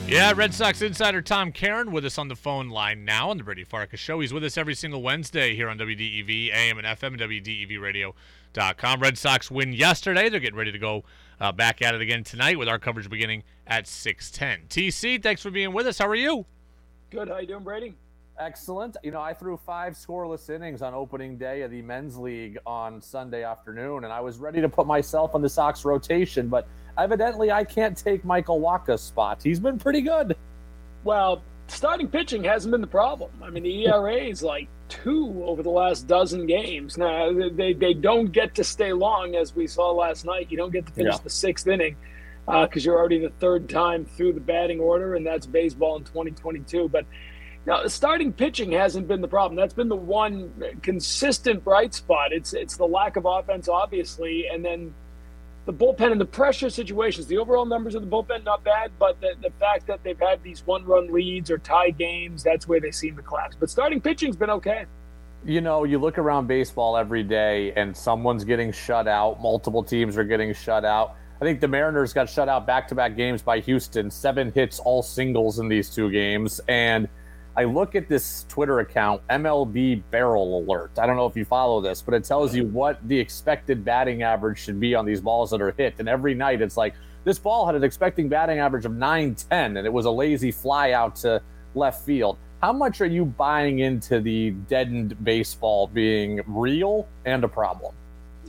Yeah, 0.07 0.33
Red 0.35 0.53
Sox 0.53 0.81
insider 0.81 1.21
Tom 1.21 1.51
Caron 1.51 1.91
with 1.91 2.03
us 2.03 2.17
on 2.17 2.27
the 2.29 2.35
phone 2.35 2.69
line 2.69 3.05
now 3.05 3.29
on 3.29 3.37
the 3.37 3.43
Brady 3.43 3.63
Farkas 3.63 3.99
Show. 3.99 4.19
He's 4.19 4.33
with 4.33 4.43
us 4.43 4.57
every 4.57 4.75
single 4.75 5.01
Wednesday 5.01 5.55
here 5.55 5.69
on 5.69 5.77
WDEV, 5.77 6.51
AM 6.53 6.79
and 6.79 6.87
FM, 6.87 7.13
and 7.13 7.19
WDEVradio.com. 7.19 8.99
Red 8.99 9.17
Sox 9.17 9.51
win 9.51 9.73
yesterday. 9.73 10.29
They're 10.29 10.39
getting 10.39 10.57
ready 10.57 10.71
to 10.71 10.79
go 10.79 11.03
uh, 11.39 11.51
back 11.51 11.81
at 11.81 11.95
it 11.95 12.01
again 12.01 12.23
tonight 12.23 12.57
with 12.57 12.67
our 12.67 12.79
coverage 12.79 13.09
beginning 13.09 13.43
at 13.67 13.85
6:10. 13.85 14.67
TC, 14.67 15.21
thanks 15.21 15.41
for 15.41 15.51
being 15.51 15.73
with 15.73 15.87
us. 15.87 15.97
How 15.97 16.07
are 16.07 16.15
you? 16.15 16.45
Good. 17.09 17.29
How 17.29 17.39
you 17.39 17.47
doing, 17.47 17.63
Brady? 17.63 17.95
Excellent. 18.37 18.95
You 19.03 19.11
know, 19.11 19.19
I 19.19 19.33
threw 19.33 19.57
five 19.57 19.93
scoreless 19.93 20.49
innings 20.49 20.81
on 20.81 20.93
opening 20.93 21.37
day 21.37 21.61
of 21.63 21.71
the 21.71 21.81
men's 21.81 22.17
league 22.17 22.57
on 22.65 23.01
Sunday 23.01 23.43
afternoon, 23.43 24.05
and 24.05 24.13
I 24.13 24.21
was 24.21 24.37
ready 24.37 24.61
to 24.61 24.69
put 24.69 24.87
myself 24.87 25.35
on 25.35 25.41
the 25.41 25.49
Sox 25.49 25.83
rotation, 25.83 26.47
but 26.47 26.65
evidently 26.97 27.51
I 27.51 27.65
can't 27.65 27.97
take 27.97 28.23
Michael 28.23 28.61
Wacha's 28.61 29.01
spot. 29.01 29.43
He's 29.43 29.59
been 29.59 29.77
pretty 29.77 30.01
good. 30.01 30.37
Well, 31.03 31.41
starting 31.67 32.07
pitching 32.07 32.43
hasn't 32.45 32.71
been 32.71 32.81
the 32.81 32.87
problem. 32.87 33.31
I 33.43 33.49
mean, 33.49 33.63
the 33.63 33.87
ERA 33.87 34.15
is 34.15 34.41
like 34.41 34.69
two 34.89 35.41
over 35.45 35.63
the 35.63 35.69
last 35.69 36.07
dozen 36.07 36.45
games. 36.45 36.97
Now, 36.97 37.31
they, 37.31 37.73
they 37.73 37.93
don't 37.93 38.31
get 38.31 38.55
to 38.55 38.63
stay 38.63 38.91
long, 38.91 39.35
as 39.35 39.55
we 39.55 39.67
saw 39.67 39.91
last 39.91 40.25
night. 40.25 40.47
You 40.51 40.57
don't 40.57 40.71
get 40.73 40.85
to 40.87 40.91
finish 40.91 41.13
Yeah. 41.15 41.19
the 41.23 41.29
sixth 41.29 41.67
inning 41.67 41.95
uh, 42.47 42.65
because 42.65 42.83
you're 42.83 42.97
already 42.97 43.19
the 43.19 43.29
third 43.39 43.69
time 43.69 44.05
through 44.05 44.33
the 44.33 44.39
batting 44.41 44.79
order, 44.79 45.15
and 45.15 45.25
that's 45.25 45.45
baseball 45.45 45.95
in 45.97 46.03
2022. 46.03 46.89
But 46.89 47.05
now, 47.65 47.85
starting 47.87 48.33
pitching 48.33 48.71
hasn't 48.71 49.07
been 49.07 49.21
the 49.21 49.27
problem. 49.27 49.55
That's 49.55 49.73
been 49.73 49.89
the 49.89 49.95
one 49.95 50.51
consistent 50.81 51.63
bright 51.63 51.93
spot. 51.93 52.31
It's 52.33 52.53
it's 52.53 52.77
the 52.77 52.87
lack 52.87 53.15
of 53.15 53.25
offense, 53.25 53.67
obviously, 53.69 54.47
and 54.51 54.65
then 54.65 54.93
the 55.69 55.85
bullpen 55.85 56.11
and 56.11 56.19
the 56.19 56.25
pressure 56.25 56.67
situations. 56.67 57.27
The 57.27 57.37
overall 57.37 57.63
numbers 57.63 57.93
of 57.93 58.01
the 58.01 58.07
bullpen 58.07 58.43
not 58.43 58.63
bad, 58.63 58.91
but 58.97 59.21
the, 59.21 59.35
the 59.39 59.51
fact 59.59 59.85
that 59.85 60.03
they've 60.03 60.19
had 60.19 60.41
these 60.41 60.65
one-run 60.65 61.13
leads 61.13 61.51
or 61.51 61.59
tie 61.59 61.91
games, 61.91 62.41
that's 62.41 62.67
where 62.67 62.79
they 62.79 62.89
seem 62.89 63.15
to 63.17 63.21
collapse. 63.21 63.55
But 63.55 63.69
starting 63.69 64.01
pitching's 64.01 64.35
been 64.35 64.49
okay. 64.49 64.85
You 65.45 65.61
know, 65.61 65.83
you 65.83 65.99
look 65.99 66.17
around 66.17 66.47
baseball 66.47 66.97
every 66.97 67.21
day 67.21 67.71
and 67.73 67.95
someone's 67.95 68.43
getting 68.43 68.71
shut 68.71 69.07
out, 69.07 69.39
multiple 69.41 69.83
teams 69.83 70.17
are 70.17 70.23
getting 70.23 70.55
shut 70.55 70.85
out. 70.85 71.17
I 71.39 71.45
think 71.45 71.61
the 71.61 71.67
Mariners 71.67 72.13
got 72.13 72.27
shut 72.27 72.49
out 72.49 72.65
back 72.65 72.87
to 72.87 72.95
back 72.95 73.15
games 73.15 73.43
by 73.43 73.59
Houston, 73.59 74.09
seven 74.09 74.51
hits, 74.51 74.79
all 74.79 75.03
singles 75.03 75.59
in 75.59 75.67
these 75.67 75.91
two 75.91 76.09
games. 76.09 76.59
And 76.67 77.07
I 77.57 77.63
look 77.65 77.95
at 77.95 78.07
this 78.07 78.45
Twitter 78.47 78.79
account, 78.79 79.21
MLB 79.29 80.03
Barrel 80.11 80.59
Alert. 80.59 80.97
I 80.97 81.05
don't 81.05 81.17
know 81.17 81.25
if 81.25 81.35
you 81.35 81.45
follow 81.45 81.81
this, 81.81 82.01
but 82.01 82.13
it 82.13 82.23
tells 82.23 82.55
you 82.55 82.65
what 82.65 83.05
the 83.07 83.19
expected 83.19 83.83
batting 83.83 84.23
average 84.23 84.59
should 84.59 84.79
be 84.79 84.95
on 84.95 85.05
these 85.05 85.19
balls 85.19 85.51
that 85.51 85.61
are 85.61 85.71
hit. 85.71 85.95
And 85.99 86.07
every 86.07 86.33
night 86.33 86.61
it's 86.61 86.77
like, 86.77 86.93
this 87.25 87.37
ball 87.37 87.65
had 87.65 87.75
an 87.75 87.83
expecting 87.83 88.29
batting 88.29 88.59
average 88.59 88.85
of 88.85 88.93
910, 88.93 89.77
and 89.77 89.85
it 89.85 89.91
was 89.91 90.05
a 90.05 90.11
lazy 90.11 90.51
fly 90.51 90.91
out 90.91 91.17
to 91.17 91.41
left 91.75 92.05
field. 92.05 92.37
How 92.61 92.73
much 92.73 93.01
are 93.01 93.05
you 93.05 93.25
buying 93.25 93.79
into 93.79 94.19
the 94.19 94.51
deadened 94.51 95.21
baseball 95.23 95.87
being 95.87 96.41
real 96.45 97.07
and 97.25 97.43
a 97.43 97.47
problem? 97.47 97.93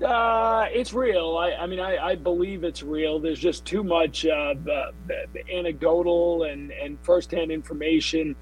Uh, 0.02 0.66
it's 0.70 0.92
real. 0.92 1.36
I, 1.36 1.52
I 1.52 1.66
mean, 1.66 1.78
I, 1.78 1.96
I 1.98 2.14
believe 2.14 2.64
it's 2.64 2.82
real. 2.82 3.18
There's 3.18 3.38
just 3.38 3.64
too 3.64 3.84
much 3.84 4.24
uh, 4.24 4.54
anecdotal 5.52 6.44
and, 6.44 6.70
and 6.72 6.98
firsthand 7.02 7.50
information, 7.50 8.34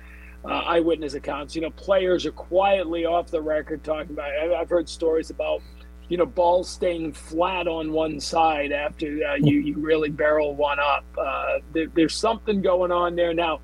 uh, 0.45 0.49
eyewitness 0.49 1.15
accounts. 1.15 1.55
You 1.55 1.63
know, 1.63 1.71
players 1.71 2.27
are 2.27 2.33
quietly 2.33 3.05
off 3.05 3.31
the 3.31 3.41
record 3.41 3.85
talking 3.85 4.13
about 4.13 4.31
it. 4.31 4.53
I've 4.53 4.71
heard 4.71 4.89
stories 4.89 5.31
about, 5.31 5.63
you 6.09 6.17
know, 6.17 6.27
balls 6.27 6.69
staying 6.69 7.13
flat 7.13 7.67
on 7.67 7.93
one 7.93 8.21
side 8.21 8.73
after 8.73 9.07
uh, 9.27 9.35
you, 9.35 9.61
you 9.61 9.79
really 9.79 10.11
barrel 10.11 10.55
one 10.55 10.79
up. 10.79 11.05
Uh, 11.17 11.59
there, 11.73 11.87
there's 11.95 12.15
something 12.15 12.63
going 12.63 12.93
on 12.93 13.17
there. 13.17 13.35
Now, 13.35 13.61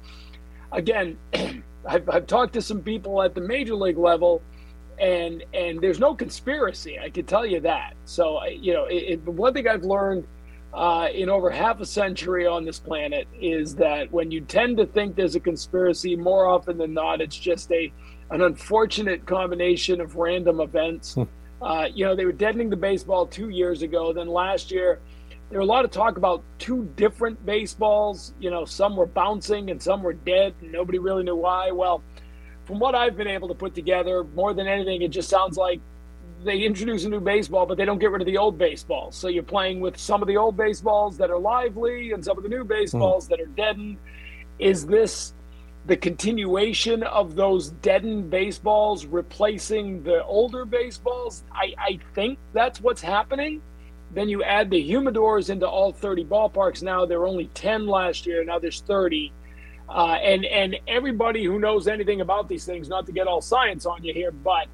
again, 0.72 1.16
I've, 1.86 2.08
I've 2.08 2.26
talked 2.26 2.54
to 2.54 2.62
some 2.62 2.82
people 2.82 3.22
at 3.22 3.34
the 3.34 3.40
major 3.40 3.74
league 3.74 3.98
level 3.98 4.42
and 4.98 5.44
and 5.52 5.80
there's 5.80 5.98
no 5.98 6.14
conspiracy. 6.14 6.98
I 6.98 7.10
can 7.10 7.26
tell 7.26 7.44
you 7.44 7.60
that. 7.60 7.94
So 8.04 8.44
you 8.44 8.72
know, 8.72 8.84
it, 8.84 8.94
it, 8.94 9.24
one 9.24 9.52
thing 9.52 9.66
I've 9.66 9.84
learned 9.84 10.26
uh, 10.74 11.08
in 11.14 11.30
over 11.30 11.50
half 11.50 11.80
a 11.80 11.86
century 11.86 12.46
on 12.46 12.64
this 12.64 12.80
planet 12.80 13.28
is 13.40 13.76
that 13.76 14.10
when 14.10 14.30
you 14.30 14.40
tend 14.40 14.76
to 14.76 14.86
think 14.86 15.14
there's 15.14 15.36
a 15.36 15.40
conspiracy, 15.40 16.16
more 16.16 16.46
often 16.46 16.76
than 16.76 16.92
not, 16.92 17.20
it's 17.20 17.38
just 17.38 17.70
a 17.72 17.92
an 18.30 18.42
unfortunate 18.42 19.24
combination 19.26 20.00
of 20.00 20.16
random 20.16 20.60
events. 20.60 21.16
uh, 21.62 21.86
you 21.94 22.04
know, 22.04 22.16
they 22.16 22.24
were 22.24 22.32
deadening 22.32 22.70
the 22.70 22.76
baseball 22.76 23.26
two 23.26 23.50
years 23.50 23.82
ago. 23.82 24.12
Then 24.12 24.26
last 24.26 24.72
year, 24.72 25.00
there 25.50 25.58
were 25.58 25.64
a 25.64 25.66
lot 25.66 25.84
of 25.84 25.92
talk 25.92 26.16
about 26.16 26.42
two 26.58 26.90
different 26.96 27.44
baseballs. 27.46 28.34
You 28.40 28.50
know, 28.50 28.64
some 28.64 28.96
were 28.96 29.06
bouncing 29.06 29.70
and 29.70 29.80
some 29.80 30.02
were 30.02 30.14
dead, 30.14 30.54
and 30.60 30.72
nobody 30.72 30.98
really 30.98 31.22
knew 31.22 31.36
why. 31.36 31.70
Well 31.70 32.02
from 32.64 32.78
what 32.78 32.94
I've 32.94 33.16
been 33.16 33.28
able 33.28 33.48
to 33.48 33.54
put 33.54 33.74
together, 33.74 34.24
more 34.24 34.54
than 34.54 34.66
anything, 34.66 35.02
it 35.02 35.08
just 35.08 35.28
sounds 35.28 35.56
like 35.56 35.80
they 36.44 36.60
introduce 36.60 37.04
a 37.04 37.08
new 37.08 37.20
baseball, 37.20 37.66
but 37.66 37.76
they 37.76 37.84
don't 37.84 37.98
get 37.98 38.10
rid 38.10 38.22
of 38.22 38.26
the 38.26 38.36
old 38.36 38.58
baseballs. 38.58 39.16
So 39.16 39.28
you're 39.28 39.42
playing 39.42 39.80
with 39.80 39.96
some 39.96 40.22
of 40.22 40.28
the 40.28 40.36
old 40.36 40.56
baseballs 40.56 41.16
that 41.18 41.30
are 41.30 41.38
lively 41.38 42.12
and 42.12 42.24
some 42.24 42.36
of 42.36 42.42
the 42.42 42.48
new 42.48 42.64
baseballs 42.64 43.28
that 43.28 43.40
are 43.40 43.46
deadened. 43.46 43.96
Is 44.58 44.86
this 44.86 45.32
the 45.86 45.96
continuation 45.96 47.02
of 47.02 47.34
those 47.34 47.70
deadened 47.70 48.30
baseballs 48.30 49.06
replacing 49.06 50.02
the 50.02 50.24
older 50.24 50.64
baseballs? 50.64 51.44
I, 51.52 51.74
I 51.78 51.98
think 52.14 52.38
that's 52.52 52.80
what's 52.80 53.02
happening. 53.02 53.60
Then 54.12 54.28
you 54.28 54.44
add 54.44 54.70
the 54.70 54.88
humidors 54.88 55.50
into 55.50 55.68
all 55.68 55.92
30 55.92 56.24
ballparks 56.24 56.82
now. 56.82 57.04
There 57.04 57.18
were 57.18 57.26
only 57.26 57.46
10 57.54 57.86
last 57.86 58.26
year. 58.26 58.44
Now 58.44 58.58
there's 58.58 58.80
30. 58.82 59.32
Uh, 59.86 60.16
and 60.22 60.46
and 60.46 60.76
everybody 60.88 61.44
who 61.44 61.58
knows 61.58 61.88
anything 61.88 62.22
about 62.22 62.48
these 62.48 62.64
things, 62.64 62.88
not 62.88 63.04
to 63.06 63.12
get 63.12 63.26
all 63.26 63.42
science 63.42 63.84
on 63.84 64.02
you 64.02 64.14
here, 64.14 64.30
but 64.30 64.66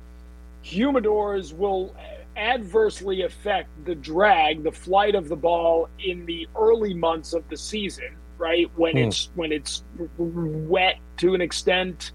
humidors 0.64 1.52
will 1.52 1.95
adversely 2.37 3.23
affect 3.23 3.69
the 3.85 3.95
drag, 3.95 4.62
the 4.62 4.73
flight 4.73 5.14
of 5.14 5.29
the 5.29 5.37
ball 5.37 5.88
in 6.02 6.25
the 6.26 6.49
early 6.57 6.95
months 6.95 7.33
of 7.33 7.47
the 7.49 7.57
season, 7.57 8.17
right? 8.38 8.71
When 8.76 8.93
Hmm. 8.97 9.05
it's 9.05 9.31
when 9.35 9.52
it's 9.52 9.83
wet 10.17 10.97
to 11.19 11.35
an 11.35 11.40
extent 11.40 12.12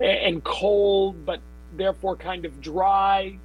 and 0.00 0.42
cold, 0.44 1.26
but 1.26 1.40
therefore 1.76 2.16
kind 2.16 2.44
of 2.44 2.60
dry. 2.60 3.38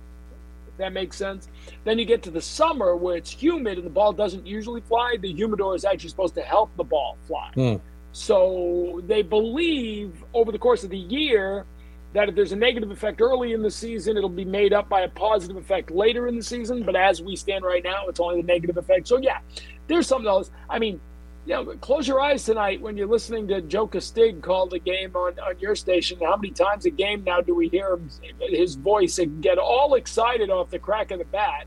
If 0.68 0.78
that 0.78 0.94
makes 0.94 1.18
sense. 1.18 1.50
Then 1.84 2.00
you 2.00 2.06
get 2.06 2.24
to 2.24 2.32
the 2.32 2.42
summer 2.42 2.96
where 2.96 3.16
it's 3.18 3.30
humid 3.30 3.78
and 3.78 3.86
the 3.86 3.92
ball 3.92 4.14
doesn't 4.14 4.46
usually 4.48 4.82
fly. 4.82 5.18
The 5.20 5.32
humidor 5.34 5.76
is 5.76 5.84
actually 5.86 6.10
supposed 6.10 6.36
to 6.36 6.42
help 6.42 6.76
the 6.78 6.84
ball 6.84 7.18
fly. 7.28 7.50
Hmm. 7.54 7.76
So 8.12 9.02
they 9.08 9.24
believe 9.24 10.24
over 10.34 10.52
the 10.52 10.60
course 10.60 10.84
of 10.84 10.92
the 10.92 10.98
year 10.98 11.66
that 12.14 12.30
if 12.30 12.36
there's 12.36 12.52
a 12.52 12.56
negative 12.56 12.92
effect 12.92 13.22
early 13.22 13.54
in 13.54 13.62
the 13.62 13.72
season, 13.72 14.18
it'll 14.18 14.30
be 14.30 14.46
made 14.46 14.72
up 14.72 14.88
by 14.88 15.02
a 15.02 15.10
positive 15.10 15.58
effect 15.58 15.92
later 15.92 16.28
in 16.28 16.36
the 16.36 16.44
season. 16.44 16.84
But 16.84 16.96
as 16.96 17.22
we 17.22 17.36
stand 17.36 17.64
right 17.64 17.84
now, 17.84 18.08
it's 18.08 18.20
only 18.20 18.42
the 18.42 18.48
negative 18.48 18.78
effect. 18.78 19.08
So 19.08 19.18
yeah, 19.18 19.40
there's 19.88 20.08
something 20.08 20.28
else. 20.28 20.52
I 20.70 20.80
mean, 20.80 21.02
you 21.46 21.54
know, 21.54 21.66
close 21.78 22.08
your 22.08 22.22
eyes 22.22 22.46
tonight 22.46 22.80
when 22.82 22.96
you're 22.96 23.08
listening 23.08 23.48
to 23.50 23.62
Joe 23.62 23.88
Castig 23.88 24.42
call 24.42 24.68
the 24.68 24.80
game 24.80 25.14
on, 25.16 25.38
on 25.40 25.60
your 25.60 25.76
station. 25.76 26.20
How 26.22 26.38
many 26.38 26.52
times 26.52 26.86
a 26.86 26.90
game 26.90 27.24
now 27.24 27.42
do 27.42 27.54
we 27.54 27.68
hear 27.68 27.94
him, 27.94 28.10
his 28.40 28.76
voice 28.76 29.18
and 29.20 29.42
get 29.44 29.58
all 29.58 29.96
excited 29.96 30.50
off 30.50 30.70
the 30.70 30.80
crack 30.80 31.12
of 31.12 31.20
the 31.20 31.26
bat, 31.26 31.66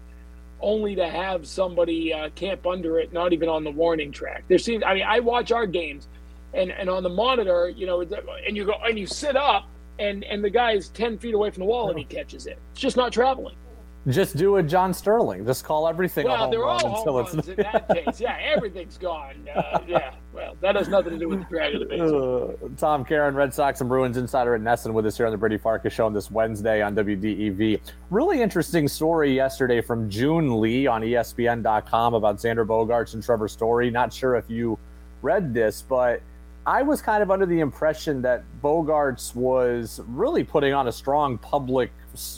only 0.61 0.95
to 0.95 1.07
have 1.07 1.47
somebody 1.47 2.15
uh, 2.15 2.31
camp 2.31 2.67
under 2.67 2.99
it, 2.99 3.13
not 3.13 3.35
even 3.35 3.51
on 3.51 3.65
the 3.65 3.71
warning 3.71 4.13
track? 4.13 4.45
There 4.49 4.59
seems, 4.59 4.83
I 4.83 4.95
mean, 4.95 5.05
I 5.07 5.21
watch 5.21 5.53
our 5.53 5.67
games, 5.67 6.09
and, 6.55 6.71
and 6.71 6.89
on 6.89 7.03
the 7.03 7.11
monitor, 7.11 7.69
you 7.69 7.87
know, 7.87 8.01
and 8.01 8.57
you 8.57 8.65
go 8.65 8.75
and 8.83 8.99
you 8.99 9.07
sit 9.07 9.37
up, 9.37 9.69
and 9.99 10.25
and 10.25 10.43
the 10.43 10.51
guy 10.51 10.73
is 10.73 10.89
ten 10.91 11.19
feet 11.19 11.35
away 11.35 11.51
from 11.51 11.61
the 11.61 11.67
wall, 11.67 11.91
and 11.91 11.99
he 11.99 12.05
catches 12.05 12.47
it. 12.47 12.59
It's 12.73 12.81
just 12.81 12.97
not 12.97 13.13
traveling. 13.13 13.57
Just 14.09 14.37
do 14.37 14.57
a 14.57 14.63
John 14.63 14.95
Sterling. 14.95 15.45
Just 15.45 15.65
call 15.65 15.89
everything 15.89 16.27
well, 16.27 16.35
a 16.35 16.39
home 16.39 16.51
they're 16.53 16.65
all 16.65 16.99
until 16.99 17.25
home 17.25 17.39
it's 17.41 17.49
in 17.49 17.57
that 17.57 17.89
case. 17.93 18.21
Yeah, 18.21 18.39
everything's 18.41 18.97
gone. 18.97 19.49
Uh, 19.53 19.81
yeah, 19.85 20.15
well, 20.33 20.57
that 20.61 20.77
has 20.77 20.87
nothing 20.87 21.15
to 21.15 21.19
do 21.19 21.29
with 21.29 21.41
the 21.41 21.45
drag 21.47 21.75
of 21.75 21.89
the. 21.89 22.57
Uh, 22.65 22.69
Tom 22.77 23.05
Caron, 23.05 23.35
Red 23.35 23.53
Sox 23.53 23.81
and 23.81 23.89
Bruins 23.89 24.17
insider 24.17 24.55
at 24.55 24.61
NESN 24.61 24.93
with 24.93 25.07
us 25.07 25.17
here 25.17 25.27
on 25.27 25.33
the 25.33 25.39
Brady 25.39 25.59
Farkas 25.59 25.93
Show 25.93 26.07
on 26.07 26.13
this 26.13 26.31
Wednesday 26.31 26.83
on 26.83 26.95
WDEV. 26.95 27.81
Really 28.11 28.43
interesting 28.43 28.87
story 28.87 29.35
yesterday 29.35 29.81
from 29.81 30.09
Joon 30.09 30.61
Lee 30.61 30.87
on 30.87 31.03
ESPN.com 31.03 32.15
about 32.15 32.37
Xander 32.37 32.65
Bogaerts 32.65 33.15
and 33.15 33.25
Trevor 33.25 33.49
Story. 33.49 33.91
Not 33.91 34.13
sure 34.13 34.37
if 34.37 34.49
you 34.49 34.79
read 35.23 35.53
this, 35.53 35.83
but 35.83 36.23
I 36.67 36.83
was 36.83 37.01
kind 37.01 37.23
of 37.23 37.31
under 37.31 37.47
the 37.47 37.61
impression 37.61 38.21
that 38.23 38.45
Bogaerts 38.61 39.35
was 39.35 40.01
really 40.07 40.43
putting 40.43 40.75
on 40.75 40.89
a 40.89 40.93
strong 40.93 41.39
public, 41.39 41.93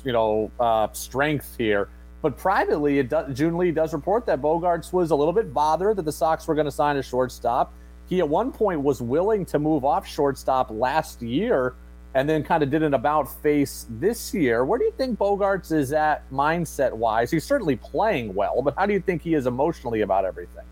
you 0.04 0.12
know, 0.12 0.50
uh, 0.61 0.88
strength 0.92 1.54
here 1.56 1.88
but 2.20 2.37
privately, 2.37 2.99
it 2.99 3.08
does, 3.08 3.37
Joon 3.37 3.56
Lee 3.56 3.70
does 3.70 3.92
report 3.92 4.26
that 4.26 4.42
Bogaerts 4.42 4.92
was 4.92 5.12
a 5.12 5.14
little 5.14 5.32
bit 5.32 5.54
bothered 5.54 5.97
that 5.97 6.04
the 6.04 6.12
Sox 6.12 6.49
were 6.49 6.54
going 6.54 6.64
to 6.64 6.73
sign 6.73 6.97
a 6.97 7.02
shortstop. 7.02 7.73
He 8.08 8.18
at 8.18 8.28
one 8.28 8.50
point 8.50 8.80
was 8.80 9.00
willing 9.00 9.44
to 9.47 9.58
move 9.58 9.85
off 9.85 10.06
shortstop 10.06 10.70
last 10.70 11.23
year 11.23 11.75
and 12.14 12.28
then 12.28 12.42
kind 12.42 12.62
of 12.62 12.70
did 12.70 12.82
an 12.82 12.94
about 12.94 13.30
face 13.42 13.87
this 13.90 14.35
year. 14.35 14.64
Where 14.64 14.78
do 14.78 14.85
you 14.85 14.92
think 14.92 15.18
Bogaerts 15.18 15.70
is 15.70 15.92
at 15.92 16.28
mindset 16.30 16.92
wise? 16.92 17.30
He's 17.30 17.44
certainly 17.44 17.76
playing 17.76 18.35
well, 18.35 18.62
but 18.62 18.75
how 18.76 18.87
do 18.87 18.94
you 18.94 19.00
think 19.00 19.23
he 19.23 19.35
is 19.35 19.47
emotionally 19.47 20.00
about 20.00 20.25
everything? 20.25 20.64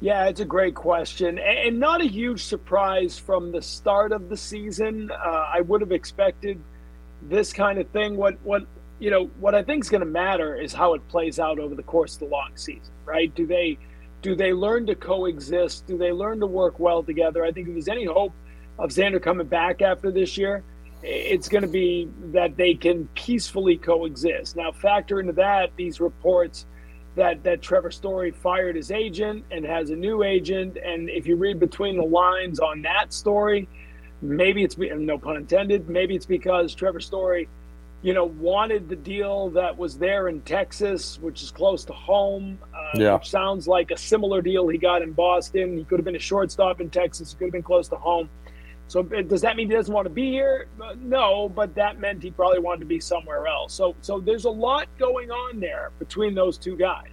Yeah, 0.00 0.26
it's 0.26 0.40
a 0.40 0.44
great 0.44 0.74
question, 0.74 1.38
and 1.38 1.80
not 1.80 2.02
a 2.02 2.06
huge 2.06 2.44
surprise 2.44 3.18
from 3.18 3.52
the 3.52 3.62
start 3.62 4.12
of 4.12 4.28
the 4.28 4.36
season. 4.36 5.10
Uh, 5.10 5.46
I 5.54 5.60
would 5.62 5.80
have 5.80 5.92
expected 5.92 6.60
this 7.22 7.52
kind 7.52 7.78
of 7.78 7.88
thing. 7.90 8.16
What 8.16 8.38
what 8.42 8.66
you 8.98 9.10
know, 9.10 9.26
what 9.38 9.54
I 9.54 9.62
think 9.62 9.84
is 9.84 9.90
going 9.90 10.00
to 10.00 10.06
matter 10.06 10.54
is 10.56 10.72
how 10.72 10.94
it 10.94 11.06
plays 11.08 11.38
out 11.38 11.58
over 11.58 11.74
the 11.74 11.82
course 11.82 12.14
of 12.14 12.20
the 12.20 12.26
long 12.26 12.56
season, 12.56 12.92
right? 13.04 13.34
Do 13.34 13.46
they 13.46 13.78
do 14.22 14.34
they 14.34 14.52
learn 14.52 14.86
to 14.86 14.94
coexist? 14.94 15.86
Do 15.86 15.98
they 15.98 16.12
learn 16.12 16.40
to 16.40 16.46
work 16.46 16.78
well 16.78 17.02
together? 17.02 17.44
I 17.44 17.52
think 17.52 17.68
if 17.68 17.74
there's 17.74 17.88
any 17.88 18.04
hope 18.04 18.32
of 18.78 18.90
Xander 18.90 19.22
coming 19.22 19.46
back 19.46 19.82
after 19.82 20.10
this 20.10 20.36
year, 20.36 20.64
it's 21.02 21.48
going 21.48 21.62
to 21.62 21.68
be 21.68 22.08
that 22.32 22.56
they 22.56 22.74
can 22.74 23.08
peacefully 23.14 23.76
coexist. 23.76 24.56
Now, 24.56 24.72
factor 24.72 25.20
into 25.20 25.34
that 25.34 25.70
these 25.76 26.00
reports 26.00 26.66
that 27.16 27.42
that 27.44 27.62
Trevor 27.62 27.90
Story 27.90 28.30
fired 28.30 28.76
his 28.76 28.90
agent 28.90 29.44
and 29.50 29.64
has 29.64 29.90
a 29.90 29.96
new 29.96 30.22
agent, 30.22 30.76
and 30.76 31.08
if 31.08 31.26
you 31.26 31.36
read 31.36 31.60
between 31.60 31.96
the 31.96 32.04
lines 32.04 32.60
on 32.60 32.82
that 32.82 33.12
story, 33.12 33.68
maybe 34.22 34.64
it's 34.64 34.76
no 34.76 35.18
pun 35.18 35.36
intended. 35.36 35.88
Maybe 35.88 36.14
it's 36.14 36.26
because 36.26 36.74
Trevor 36.74 37.00
Story 37.00 37.48
you 38.04 38.12
know, 38.12 38.26
wanted 38.26 38.86
the 38.86 38.96
deal 38.96 39.48
that 39.48 39.78
was 39.78 39.96
there 39.96 40.28
in 40.28 40.42
Texas, 40.42 41.18
which 41.22 41.42
is 41.42 41.50
close 41.50 41.86
to 41.86 41.94
home. 41.94 42.58
Uh, 42.74 42.78
yeah. 42.94 43.14
Which 43.14 43.30
sounds 43.30 43.66
like 43.66 43.90
a 43.90 43.96
similar 43.96 44.42
deal 44.42 44.68
he 44.68 44.76
got 44.76 45.00
in 45.00 45.12
Boston. 45.12 45.78
He 45.78 45.84
could 45.84 45.98
have 45.98 46.04
been 46.04 46.14
a 46.14 46.18
shortstop 46.18 46.82
in 46.82 46.90
Texas. 46.90 47.32
He 47.32 47.38
could 47.38 47.46
have 47.46 47.52
been 47.52 47.62
close 47.62 47.88
to 47.88 47.96
home. 47.96 48.28
So 48.86 49.02
does 49.02 49.40
that 49.40 49.56
mean 49.56 49.68
he 49.68 49.74
doesn't 49.74 49.92
want 49.92 50.06
to 50.06 50.12
be 50.12 50.30
here? 50.30 50.66
Uh, 50.80 50.94
no, 51.00 51.48
but 51.48 51.74
that 51.74 51.98
meant 51.98 52.22
he 52.22 52.30
probably 52.30 52.60
wanted 52.60 52.80
to 52.80 52.86
be 52.86 53.00
somewhere 53.00 53.46
else. 53.46 53.72
So 53.72 53.96
so 54.02 54.20
there's 54.20 54.44
a 54.44 54.50
lot 54.50 54.88
going 54.98 55.30
on 55.30 55.58
there 55.58 55.90
between 55.98 56.34
those 56.34 56.58
two 56.58 56.76
guys. 56.76 57.10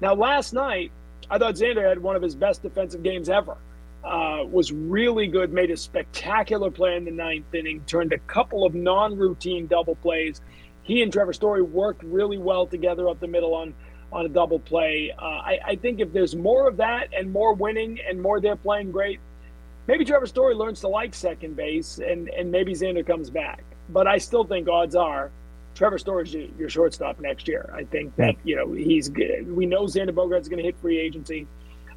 Now 0.00 0.14
last 0.14 0.52
night, 0.52 0.92
I 1.30 1.38
thought 1.38 1.54
Xander 1.54 1.88
had 1.88 1.98
one 1.98 2.14
of 2.14 2.22
his 2.22 2.34
best 2.34 2.62
defensive 2.62 3.02
games 3.02 3.28
ever 3.28 3.56
uh, 4.04 4.44
was 4.50 4.70
really 4.70 5.26
good, 5.26 5.52
made 5.52 5.70
a 5.70 5.76
spectacular 5.76 6.70
play 6.70 6.96
in 6.96 7.04
the 7.04 7.10
ninth 7.10 7.52
inning, 7.54 7.82
turned 7.86 8.12
a 8.12 8.18
couple 8.18 8.64
of 8.64 8.74
non 8.74 9.16
routine 9.16 9.66
double 9.66 9.94
plays. 9.96 10.40
He 10.82 11.02
and 11.02 11.10
Trevor 11.10 11.32
Story 11.32 11.62
worked 11.62 12.02
really 12.02 12.36
well 12.36 12.66
together 12.66 13.08
up 13.08 13.18
the 13.18 13.26
middle 13.26 13.54
on, 13.54 13.74
on 14.12 14.26
a 14.26 14.28
double 14.28 14.58
play. 14.58 15.14
Uh, 15.18 15.24
I, 15.24 15.58
I 15.64 15.76
think 15.76 16.00
if 16.00 16.12
there's 16.12 16.36
more 16.36 16.68
of 16.68 16.76
that 16.76 17.08
and 17.16 17.32
more 17.32 17.54
winning 17.54 17.98
and 18.06 18.20
more 18.20 18.40
they're 18.40 18.56
playing 18.56 18.92
great, 18.92 19.20
maybe 19.86 20.04
Trevor 20.04 20.26
Story 20.26 20.54
learns 20.54 20.80
to 20.80 20.88
like 20.88 21.14
second 21.14 21.56
base 21.56 21.98
and, 21.98 22.28
and 22.28 22.50
maybe 22.50 22.72
Xander 22.72 23.06
comes 23.06 23.30
back. 23.30 23.64
But 23.90 24.06
I 24.06 24.18
still 24.18 24.44
think 24.44 24.68
odds 24.68 24.96
are 24.96 25.30
Trevor 25.74 25.98
Story 25.98 26.24
is 26.24 26.34
your 26.58 26.68
shortstop 26.68 27.20
next 27.20 27.48
year. 27.48 27.70
I 27.74 27.84
think 27.84 28.14
that, 28.16 28.36
you 28.44 28.56
know, 28.56 28.72
he's 28.72 29.08
good. 29.08 29.50
We 29.50 29.66
know 29.66 29.84
Xander 29.84 30.10
Bogaerts 30.10 30.48
going 30.48 30.58
to 30.58 30.62
hit 30.62 30.78
free 30.78 30.98
agency. 30.98 31.46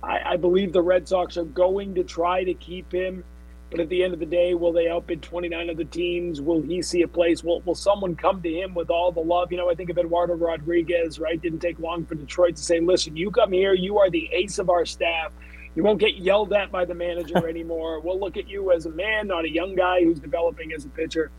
I, 0.02 0.34
I 0.34 0.38
believe 0.38 0.74
the 0.74 0.82
Red 0.82 1.08
Sox 1.08 1.38
are 1.38 1.46
going 1.46 1.96
to 1.96 2.04
try 2.04 2.44
to 2.44 2.54
keep 2.56 2.92
him. 2.92 3.24
But 3.70 3.82
at 3.82 3.90
the 3.90 4.02
end 4.02 4.14
of 4.14 4.20
the 4.20 4.26
day, 4.26 4.54
will 4.54 4.72
they 4.72 4.88
outbid 4.88 5.22
29 5.22 5.70
other 5.70 5.84
teams? 5.84 6.40
Will 6.40 6.62
he 6.62 6.82
see 6.82 7.02
a 7.02 7.08
place? 7.08 7.44
Will, 7.44 7.60
will 7.62 7.76
someone 7.76 8.16
come 8.16 8.42
to 8.42 8.50
him 8.50 8.74
with 8.74 8.90
all 8.90 9.12
the 9.12 9.20
love? 9.20 9.52
You 9.52 9.58
know, 9.58 9.70
I 9.70 9.76
think 9.76 9.90
of 9.90 9.98
Eduardo 9.98 10.36
Rodriguez, 10.36 11.20
right? 11.20 11.40
Didn't 11.40 11.60
take 11.60 11.78
long 11.78 12.06
for 12.06 12.16
Detroit 12.16 12.56
to 12.56 12.64
say, 12.64 12.80
listen, 12.80 13.18
you 13.18 13.30
come 13.30 13.52
here, 13.52 13.74
you 13.74 14.00
are 14.00 14.10
the 14.10 14.30
ace 14.32 14.58
of 14.58 14.70
our 14.70 14.86
staff. 14.86 15.34
You 15.78 15.84
won't 15.84 16.00
get 16.00 16.18
yelled 16.18 16.54
at 16.54 16.72
by 16.72 16.86
the 16.86 16.96
manager 16.96 17.48
anymore. 17.48 18.00
we'll 18.00 18.20
look 18.20 18.36
at 18.36 18.50
you 18.50 18.72
as 18.72 18.88
a 18.88 18.90
man, 18.90 19.28
not 19.28 19.46
a 19.46 19.50
young 19.50 19.76
guy 19.76 20.04
who's 20.04 20.20
developing 20.20 20.74
as 20.74 20.86
a 20.86 20.90
pitcher. 20.90 21.30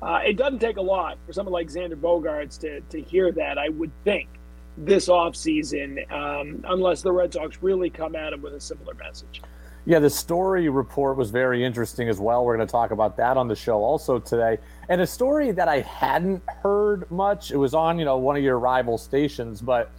Uh, 0.00 0.20
it 0.24 0.38
doesn't 0.38 0.60
take 0.60 0.78
a 0.78 0.82
lot 0.82 1.18
for 1.26 1.34
someone 1.34 1.52
like 1.52 1.68
Xander 1.68 1.94
Bogaerts 1.94 2.58
to, 2.60 2.80
to 2.80 3.02
hear 3.02 3.30
that, 3.32 3.58
I 3.58 3.68
would 3.68 3.90
think 4.02 4.30
this 4.78 5.08
offseason, 5.08 6.10
um, 6.10 6.64
unless 6.66 7.02
the 7.02 7.12
Red 7.12 7.34
Sox 7.34 7.62
really 7.62 7.90
come 7.90 8.16
at 8.16 8.32
him 8.32 8.40
with 8.40 8.54
a 8.54 8.60
similar 8.60 8.94
message. 8.94 9.42
Yeah, 9.84 9.98
the 9.98 10.08
story 10.08 10.70
report 10.70 11.18
was 11.18 11.30
very 11.30 11.62
interesting 11.62 12.08
as 12.08 12.18
well. 12.18 12.46
We're 12.46 12.56
going 12.56 12.66
to 12.66 12.72
talk 12.72 12.92
about 12.92 13.18
that 13.18 13.36
on 13.36 13.46
the 13.46 13.56
show 13.56 13.84
also 13.84 14.18
today. 14.18 14.56
And 14.88 15.02
a 15.02 15.06
story 15.06 15.50
that 15.50 15.68
I 15.68 15.80
hadn't 15.80 16.42
heard 16.48 17.10
much. 17.10 17.50
It 17.50 17.58
was 17.58 17.74
on, 17.74 17.98
you 17.98 18.06
know, 18.06 18.16
one 18.16 18.38
of 18.38 18.42
your 18.42 18.58
rival 18.58 18.96
stations, 18.96 19.60
but 19.60 19.90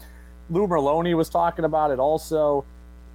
Lou 0.50 0.68
Merloni 0.68 1.16
was 1.16 1.30
talking 1.30 1.64
about 1.64 1.92
it 1.92 2.00
also 2.00 2.66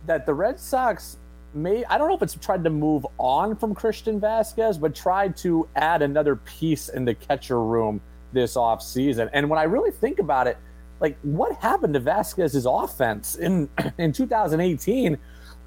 that 0.06 0.26
the 0.26 0.34
Red 0.34 0.58
Sox 0.58 1.18
may 1.54 1.84
I 1.86 1.98
don't 1.98 2.08
know 2.08 2.14
if 2.14 2.22
it's 2.22 2.34
tried 2.34 2.64
to 2.64 2.70
move 2.70 3.06
on 3.18 3.56
from 3.56 3.74
Christian 3.74 4.20
Vasquez, 4.20 4.78
but 4.78 4.94
tried 4.94 5.36
to 5.38 5.68
add 5.76 6.02
another 6.02 6.36
piece 6.36 6.88
in 6.88 7.04
the 7.04 7.14
catcher 7.14 7.62
room 7.62 8.00
this 8.32 8.54
offseason. 8.54 9.30
And 9.32 9.48
when 9.48 9.58
I 9.58 9.64
really 9.64 9.90
think 9.90 10.18
about 10.18 10.46
it, 10.46 10.58
like 11.00 11.18
what 11.22 11.56
happened 11.56 11.94
to 11.94 12.00
Vasquez's 12.00 12.66
offense 12.66 13.36
in 13.36 13.68
in 13.98 14.12
2018? 14.12 15.18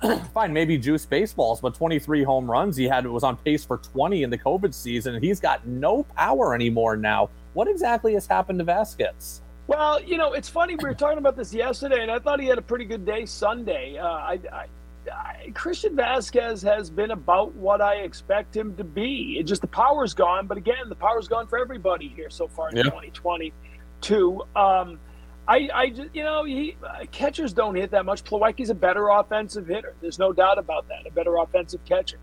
Fine, 0.33 0.51
maybe 0.51 0.79
juice 0.79 1.05
baseballs, 1.05 1.61
but 1.61 1.75
23 1.75 2.23
home 2.23 2.49
runs. 2.49 2.75
He 2.75 2.85
had 2.85 3.05
was 3.05 3.23
on 3.23 3.37
pace 3.37 3.63
for 3.63 3.77
20 3.77 4.23
in 4.23 4.31
the 4.31 4.37
COVID 4.37 4.73
season, 4.73 5.13
and 5.13 5.23
he's 5.23 5.39
got 5.39 5.67
no 5.67 6.03
power 6.03 6.55
anymore 6.55 6.97
now. 6.97 7.29
What 7.53 7.67
exactly 7.67 8.13
has 8.15 8.25
happened 8.25 8.57
to 8.59 8.65
Vázquez? 8.65 9.41
Well, 9.71 10.03
you 10.03 10.17
know, 10.17 10.33
it's 10.33 10.49
funny. 10.49 10.75
We 10.75 10.83
were 10.83 10.93
talking 10.93 11.17
about 11.17 11.37
this 11.37 11.53
yesterday, 11.53 12.01
and 12.01 12.11
I 12.11 12.19
thought 12.19 12.41
he 12.41 12.47
had 12.47 12.57
a 12.57 12.61
pretty 12.61 12.83
good 12.83 13.05
day 13.05 13.25
Sunday. 13.25 13.97
Uh, 13.97 14.05
I, 14.05 14.39
I, 14.51 14.65
I, 15.09 15.51
Christian 15.53 15.95
Vasquez 15.95 16.61
has 16.61 16.89
been 16.89 17.11
about 17.11 17.55
what 17.55 17.79
I 17.79 17.99
expect 17.99 18.53
him 18.53 18.75
to 18.75 18.83
be. 18.83 19.37
It 19.39 19.43
just 19.43 19.61
the 19.61 19.69
power's 19.69 20.13
gone, 20.13 20.45
but 20.45 20.57
again, 20.57 20.89
the 20.89 20.95
power's 20.95 21.29
gone 21.29 21.47
for 21.47 21.57
everybody 21.57 22.09
here 22.09 22.29
so 22.29 22.49
far 22.49 22.69
in 22.69 22.75
yeah. 22.75 22.83
2022. 22.83 24.41
Um, 24.57 24.99
I, 25.47 25.69
I 25.73 25.89
just, 25.89 26.13
you 26.13 26.23
know, 26.23 26.43
he 26.43 26.75
uh, 26.85 27.05
catchers 27.09 27.53
don't 27.53 27.75
hit 27.75 27.91
that 27.91 28.03
much. 28.03 28.25
Plawecki's 28.25 28.71
a 28.71 28.75
better 28.75 29.07
offensive 29.07 29.67
hitter. 29.67 29.93
There's 30.01 30.19
no 30.19 30.33
doubt 30.33 30.57
about 30.57 30.89
that. 30.89 31.07
A 31.07 31.11
better 31.11 31.37
offensive 31.37 31.85
catcher. 31.85 32.19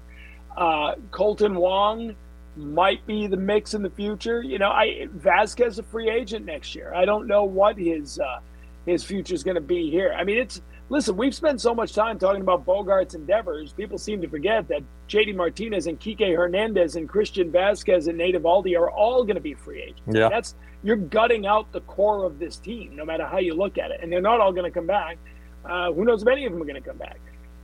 Uh, 0.54 0.96
Connor 1.12 1.58
Wong 1.58 2.14
might 2.58 3.06
be 3.06 3.26
the 3.26 3.36
mix 3.36 3.74
in 3.74 3.82
the 3.82 3.90
future. 3.90 4.42
You 4.42 4.58
know, 4.58 4.70
I 4.70 5.06
Vázquez 5.16 5.78
a 5.78 5.82
free 5.82 6.10
agent 6.10 6.44
next 6.44 6.74
year. 6.74 6.92
I 6.94 7.04
don't 7.04 7.26
know 7.26 7.44
what 7.44 7.78
his 7.78 8.18
uh, 8.18 8.40
his 8.84 9.04
future 9.04 9.34
is 9.34 9.42
going 9.42 9.54
to 9.54 9.60
be 9.60 9.90
here. 9.90 10.14
I 10.16 10.24
mean, 10.24 10.38
it's 10.38 10.60
listen. 10.88 11.16
We've 11.16 11.34
spent 11.34 11.60
so 11.60 11.74
much 11.74 11.94
time 11.94 12.18
talking 12.18 12.40
about 12.40 12.66
Bogaerts 12.66 13.14
and 13.14 13.26
Devers. 13.26 13.72
People 13.72 13.96
seem 13.96 14.20
to 14.22 14.28
forget 14.28 14.66
that 14.68 14.82
JD 15.08 15.36
Martinez 15.36 15.86
and 15.86 16.00
Kike 16.00 16.36
Hernandez 16.36 16.96
and 16.96 17.08
Christian 17.08 17.50
Vasquez 17.50 18.08
and 18.08 18.18
Nate 18.18 18.34
Eovaldi 18.34 18.78
are 18.78 18.90
all 18.90 19.22
going 19.24 19.36
to 19.36 19.40
be 19.40 19.54
free 19.54 19.82
agents. 19.82 20.02
Yeah, 20.06 20.28
that's 20.28 20.56
you're 20.82 20.96
gutting 20.96 21.46
out 21.46 21.70
the 21.72 21.80
core 21.82 22.24
of 22.24 22.38
this 22.38 22.56
team, 22.56 22.96
no 22.96 23.04
matter 23.04 23.26
how 23.26 23.38
you 23.38 23.54
look 23.54 23.78
at 23.78 23.90
it. 23.90 24.00
And 24.02 24.12
they're 24.12 24.20
not 24.20 24.40
all 24.40 24.52
going 24.52 24.70
to 24.70 24.70
come 24.70 24.86
back. 24.86 25.18
Uh, 25.64 25.92
who 25.92 26.04
knows 26.04 26.22
if 26.22 26.28
any 26.28 26.44
of 26.46 26.52
them 26.52 26.62
are 26.62 26.66
going 26.66 26.82
to 26.82 26.88
come 26.88 26.98
back? 26.98 27.20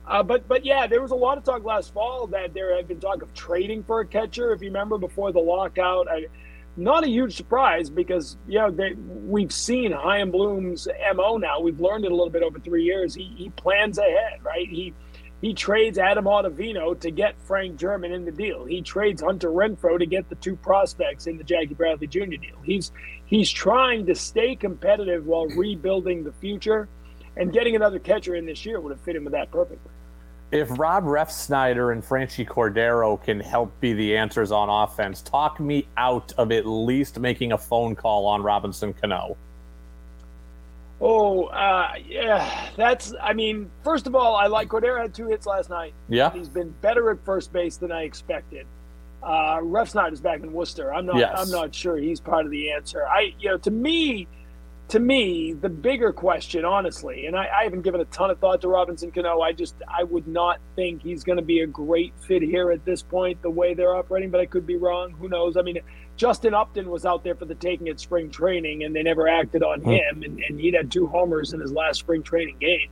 Uh, 0.07 0.21
but 0.21 0.47
but 0.47 0.65
yeah, 0.65 0.85
there 0.87 1.01
was 1.01 1.11
a 1.11 1.15
lot 1.15 1.37
of 1.37 1.43
talk 1.43 1.63
last 1.63 1.93
fall 1.93 2.27
that 2.27 2.53
there 2.53 2.75
had 2.75 2.87
been 2.87 2.99
talk 2.99 3.21
of 3.21 3.33
trading 3.33 3.83
for 3.83 4.01
a 4.01 4.05
catcher. 4.05 4.51
If 4.53 4.61
you 4.61 4.67
remember 4.67 4.97
before 4.97 5.31
the 5.31 5.39
lockout, 5.39 6.07
I, 6.09 6.27
not 6.77 7.03
a 7.03 7.09
huge 7.09 7.35
surprise 7.35 7.89
because 7.89 8.37
you 8.47 8.59
know 8.59 8.69
they, 8.69 8.93
we've 8.93 9.51
seen 9.51 9.91
Chaim 9.91 10.29
Bloom's 10.29 10.87
mo 11.15 11.37
now. 11.37 11.59
We've 11.59 11.79
learned 11.79 12.05
it 12.05 12.11
a 12.11 12.15
little 12.15 12.29
bit 12.29 12.43
over 12.43 12.59
three 12.59 12.83
years. 12.83 13.15
He, 13.15 13.33
he 13.35 13.49
plans 13.49 13.97
ahead, 13.97 14.43
right? 14.43 14.67
He 14.69 14.93
He 15.41 15.53
trades 15.53 15.97
Adam 15.97 16.25
Ottavino 16.25 16.99
to 16.99 17.11
get 17.11 17.41
Frank 17.41 17.77
German 17.77 18.11
in 18.11 18.25
the 18.25 18.31
deal. 18.31 18.65
He 18.65 18.81
trades 18.81 19.21
Hunter 19.21 19.49
Renfroe 19.49 19.97
to 19.97 20.05
get 20.05 20.29
the 20.29 20.35
two 20.35 20.55
prospects 20.55 21.27
in 21.27 21.37
the 21.37 21.43
Jackie 21.43 21.73
Bradley 21.73 22.07
Jr. 22.07 22.25
deal. 22.25 22.61
He's 22.63 22.91
he's 23.25 23.49
trying 23.49 24.05
to 24.05 24.13
stay 24.15 24.55
competitive 24.55 25.25
while 25.25 25.47
rebuilding 25.47 26.23
the 26.23 26.33
future, 26.33 26.89
and 27.37 27.51
getting 27.51 27.75
another 27.75 27.99
catcher 27.99 28.35
in 28.35 28.45
this 28.45 28.65
year 28.65 28.79
would 28.79 28.91
have 28.91 29.01
fit 29.01 29.15
him 29.15 29.23
with 29.23 29.33
that 29.33 29.49
perfectly. 29.49 29.91
If 30.55 30.79
Rob 30.79 31.03
Refsnyder 31.03 31.91
and 31.91 32.01
Franchy 32.01 32.47
Cordero 32.47 33.21
can 33.21 33.41
help 33.41 33.77
be 33.81 33.91
the 33.91 34.15
answers 34.15 34.53
on 34.53 34.69
offense, 34.69 35.21
talk 35.21 35.59
me 35.59 35.85
out 35.97 36.31
of 36.37 36.49
at 36.53 36.65
least 36.65 37.19
making 37.19 37.51
a 37.51 37.57
phone 37.57 37.93
call 37.93 38.25
on 38.25 38.41
Robinson 38.41 38.93
Cano. 38.93 39.35
Oh, 41.01 41.47
uh, 41.47 41.95
yeah, 42.07 42.69
that's. 42.77 43.13
I 43.21 43.33
mean, 43.33 43.69
first 43.83 44.07
of 44.07 44.15
all, 44.15 44.37
I 44.37 44.47
like 44.47 44.69
Cordero 44.69 45.01
had 45.01 45.13
two 45.13 45.27
hits 45.27 45.45
last 45.45 45.69
night. 45.69 45.93
Yeah, 46.07 46.31
he's 46.31 46.47
been 46.47 46.73
better 46.81 47.11
at 47.11 47.23
first 47.25 47.51
base 47.51 47.75
than 47.75 47.91
I 47.91 48.03
expected. 48.03 48.65
Uh, 49.21 49.57
Refsnyder 49.57 50.13
is 50.13 50.21
back 50.21 50.39
in 50.41 50.53
Worcester. 50.53 50.93
I'm 50.93 51.05
not. 51.05 51.17
Yes. 51.17 51.33
I'm 51.37 51.51
not 51.51 51.75
sure 51.75 51.97
he's 51.97 52.21
part 52.21 52.45
of 52.45 52.51
the 52.51 52.71
answer. 52.71 53.05
I, 53.05 53.33
you 53.39 53.49
know, 53.49 53.57
to 53.57 53.71
me, 53.71 54.29
to 54.89 54.99
me, 54.99 55.53
the 55.53 55.69
bigger 55.69 56.13
question, 56.13 56.63
honestly, 56.63 57.25
and 57.25 57.35
I, 57.35 57.47
I 57.47 57.63
haven't 57.63 57.81
given 57.81 58.01
a 58.01 58.05
ton 58.05 58.29
of 58.29 58.39
thought 58.39 58.61
to 58.61 58.67
Robinson 58.67 59.11
Cano. 59.11 59.41
I 59.41 59.51
just, 59.51 59.75
I 59.87 60.03
would 60.03 60.27
not 60.27 60.59
think 60.75 61.01
he's 61.01 61.23
going 61.23 61.37
to 61.37 61.43
be 61.43 61.61
a 61.61 61.67
great 61.67 62.13
fit 62.19 62.43
here 62.43 62.71
at 62.71 62.85
this 62.85 63.01
point, 63.01 63.41
the 63.41 63.49
way 63.49 63.73
they're 63.73 63.95
operating. 63.95 64.29
But 64.29 64.41
I 64.41 64.45
could 64.45 64.67
be 64.67 64.77
wrong. 64.77 65.11
Who 65.13 65.27
knows? 65.27 65.57
I 65.57 65.63
mean, 65.63 65.79
Justin 66.17 66.53
Upton 66.53 66.89
was 66.89 67.05
out 67.05 67.23
there 67.23 67.35
for 67.35 67.45
the 67.45 67.55
taking 67.55 67.89
at 67.89 67.99
spring 67.99 68.29
training, 68.29 68.83
and 68.83 68.95
they 68.95 69.01
never 69.01 69.27
acted 69.27 69.63
on 69.63 69.81
him, 69.81 70.23
and, 70.23 70.39
and 70.39 70.59
he'd 70.59 70.75
had 70.75 70.91
two 70.91 71.07
homers 71.07 71.53
in 71.53 71.59
his 71.59 71.71
last 71.71 71.99
spring 71.99 72.21
training 72.21 72.57
game. 72.59 72.89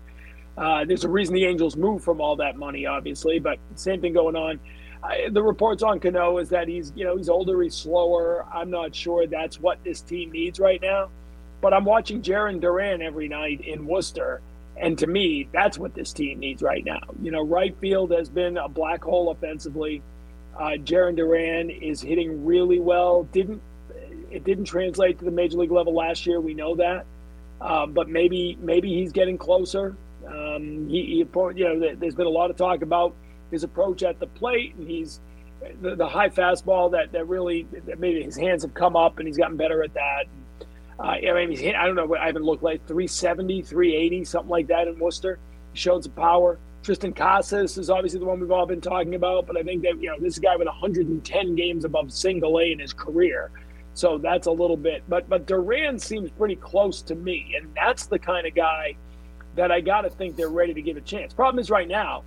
Uh, 0.58 0.86
there's 0.86 1.04
a 1.04 1.10
reason 1.10 1.34
the 1.34 1.46
Angels 1.46 1.76
moved 1.76 2.04
from 2.04 2.22
all 2.22 2.36
that 2.38 2.58
money, 2.58 2.86
obviously, 2.86 3.40
but 3.40 3.60
same 3.76 4.02
thing 4.02 4.14
going 4.14 4.36
on. 4.36 4.60
I, 5.04 5.30
the 5.32 5.44
reports 5.44 5.84
on 5.84 6.00
Cano 6.00 6.38
is 6.38 6.50
that 6.50 6.68
he's, 6.68 6.92
you 6.96 7.06
know, 7.06 7.18
he's 7.18 7.30
older, 7.30 7.62
he's 7.62 7.76
slower. 7.76 8.46
I'm 8.54 8.70
not 8.70 8.96
sure 8.96 9.28
that's 9.28 9.60
what 9.60 9.84
this 9.84 10.02
team 10.02 10.32
needs 10.32 10.60
right 10.60 10.82
now. 10.82 11.10
But 11.64 11.74
I'm 11.74 11.86
watching 11.86 12.22
Jarren 12.22 12.60
Duran 12.60 13.02
every 13.02 13.30
night 13.30 13.62
in 13.62 13.88
Worcester, 13.88 14.42
and 14.76 14.98
to 14.98 15.08
me, 15.08 15.48
that's 15.54 15.78
what 15.80 15.94
this 15.96 16.12
team 16.12 16.40
needs 16.40 16.62
right 16.62 16.84
now. 16.84 17.00
You 17.22 17.32
know, 17.32 17.42
right 17.42 17.74
field 17.80 18.12
has 18.12 18.28
been 18.28 18.58
a 18.58 18.68
black 18.68 19.02
hole 19.02 19.32
offensively. 19.32 20.02
Uh, 20.58 20.76
Jarren 20.84 21.16
Duran 21.16 21.70
is 21.70 22.02
hitting 22.02 22.46
really 22.46 22.82
well. 22.82 23.24
Didn't 23.32 23.62
it 24.30 24.44
didn't 24.44 24.66
translate 24.66 25.20
to 25.20 25.26
the 25.26 25.32
major 25.32 25.58
league 25.58 25.72
level 25.72 25.94
last 25.96 26.26
year? 26.26 26.42
We 26.42 26.54
know 26.54 26.76
that, 26.76 27.06
uh, 27.62 27.86
but 27.86 28.10
maybe 28.10 28.58
maybe 28.60 28.94
he's 28.94 29.14
getting 29.14 29.38
closer. 29.38 29.96
Um, 30.28 30.90
he, 30.90 31.06
he, 31.06 31.18
you 31.20 31.30
know, 31.34 31.96
there's 31.96 32.16
been 32.16 32.28
a 32.28 32.30
lot 32.30 32.50
of 32.50 32.58
talk 32.58 32.82
about 32.82 33.16
his 33.52 33.64
approach 33.64 34.04
at 34.04 34.20
the 34.20 34.28
plate, 34.28 34.76
and 34.76 34.86
he's 34.86 35.22
the, 35.82 35.96
the 35.96 36.08
high 36.10 36.28
fastball 36.28 36.92
that 36.92 37.14
that 37.14 37.30
really 37.30 37.68
that 37.86 38.00
maybe 38.00 38.22
his 38.22 38.36
hands 38.36 38.64
have 38.64 38.74
come 38.74 38.98
up, 38.98 39.20
and 39.20 39.30
he's 39.30 39.38
gotten 39.38 39.56
better 39.56 39.82
at 39.82 39.94
that. 39.94 40.26
Uh, 41.00 41.04
I 41.04 41.34
mean, 41.34 41.50
he's 41.50 41.60
hit, 41.60 41.76
I 41.76 41.86
don't 41.86 41.96
know. 41.96 42.16
I 42.16 42.28
haven't 42.28 42.44
looked 42.44 42.64
like 42.64 42.86
370, 42.88 43.62
380, 43.64 44.26
something 44.26 44.50
like 44.50 44.68
that 44.68 44.88
in 44.88 45.00
Worcester. 45.00 45.40
He 45.74 45.80
showed 45.80 46.04
some 46.04 46.14
power. 46.14 46.60
Triston 46.84 47.16
Casas 47.16 47.78
is 47.78 47.90
obviously 47.90 48.20
the 48.20 48.26
one 48.26 48.42
we've 48.42 48.52
all 48.52 48.66
been 48.66 48.82
talking 48.82 49.16
about, 49.16 49.48
but 49.48 49.56
I 49.58 49.64
think 49.64 49.84
that 49.84 50.02
you 50.02 50.10
know 50.10 50.20
this 50.20 50.38
guy 50.38 50.58
with 50.58 50.68
110 50.68 51.56
games 51.56 51.86
above 51.86 52.12
single 52.12 52.60
A 52.60 52.74
in 52.74 52.80
his 52.80 52.92
career, 52.92 53.52
so 53.94 54.18
that's 54.18 54.48
a 54.48 54.52
little 54.52 54.76
bit. 54.76 55.02
But 55.08 55.30
but 55.30 55.46
Duran 55.46 55.98
seems 55.98 56.30
pretty 56.32 56.58
close 56.58 57.02
to 57.04 57.16
me, 57.16 57.56
and 57.58 57.74
that's 57.74 58.08
the 58.08 58.20
kind 58.20 58.46
of 58.46 58.54
guy 58.54 58.98
that 59.56 59.72
I 59.72 59.80
got 59.80 60.02
to 60.02 60.10
think 60.10 60.36
they're 60.36 60.50
ready 60.50 60.74
to 60.74 60.82
give 60.82 60.98
a 60.98 61.02
chance. 61.02 61.34
Problem 61.34 61.60
is 61.60 61.70
right 61.70 61.88
now, 61.88 62.24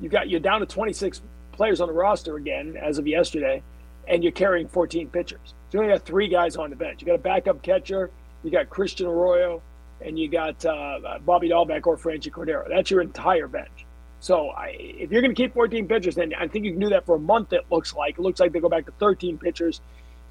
you 0.00 0.08
got 0.08 0.28
you're 0.28 0.40
down 0.40 0.60
to 0.60 0.66
26 0.66 1.22
players 1.52 1.80
on 1.80 1.86
the 1.86 1.94
roster 1.94 2.36
again 2.36 2.76
as 2.76 2.98
of 2.98 3.06
yesterday, 3.06 3.62
and 4.08 4.24
you're 4.24 4.32
carrying 4.32 4.66
14 4.66 5.10
pitchers. 5.10 5.54
So 5.72 5.78
you 5.78 5.84
only 5.84 5.94
got 5.94 6.04
three 6.04 6.28
guys 6.28 6.56
on 6.56 6.68
the 6.68 6.76
bench. 6.76 7.00
You 7.00 7.06
got 7.06 7.14
a 7.14 7.18
backup 7.18 7.62
catcher, 7.62 8.10
you 8.44 8.50
got 8.50 8.68
Christian 8.68 9.06
Arroyo, 9.06 9.62
and 10.02 10.18
you 10.18 10.28
got 10.28 10.62
uh, 10.66 11.18
Bobby 11.24 11.48
Dalbec 11.48 11.86
or 11.86 11.96
Franchy 11.96 12.30
Cordero. 12.30 12.68
That's 12.68 12.90
your 12.90 13.00
entire 13.00 13.48
bench. 13.48 13.86
So 14.20 14.50
I, 14.50 14.76
if 14.78 15.10
you're 15.10 15.22
going 15.22 15.34
to 15.34 15.42
keep 15.42 15.54
14 15.54 15.88
pitchers, 15.88 16.14
then 16.14 16.34
I 16.38 16.46
think 16.46 16.66
you 16.66 16.72
can 16.72 16.80
do 16.80 16.90
that 16.90 17.06
for 17.06 17.16
a 17.16 17.18
month. 17.18 17.54
It 17.54 17.64
looks 17.70 17.94
like 17.94 18.18
it 18.18 18.20
looks 18.20 18.38
like 18.38 18.52
they 18.52 18.60
go 18.60 18.68
back 18.68 18.84
to 18.84 18.92
13 19.00 19.38
pitchers. 19.38 19.80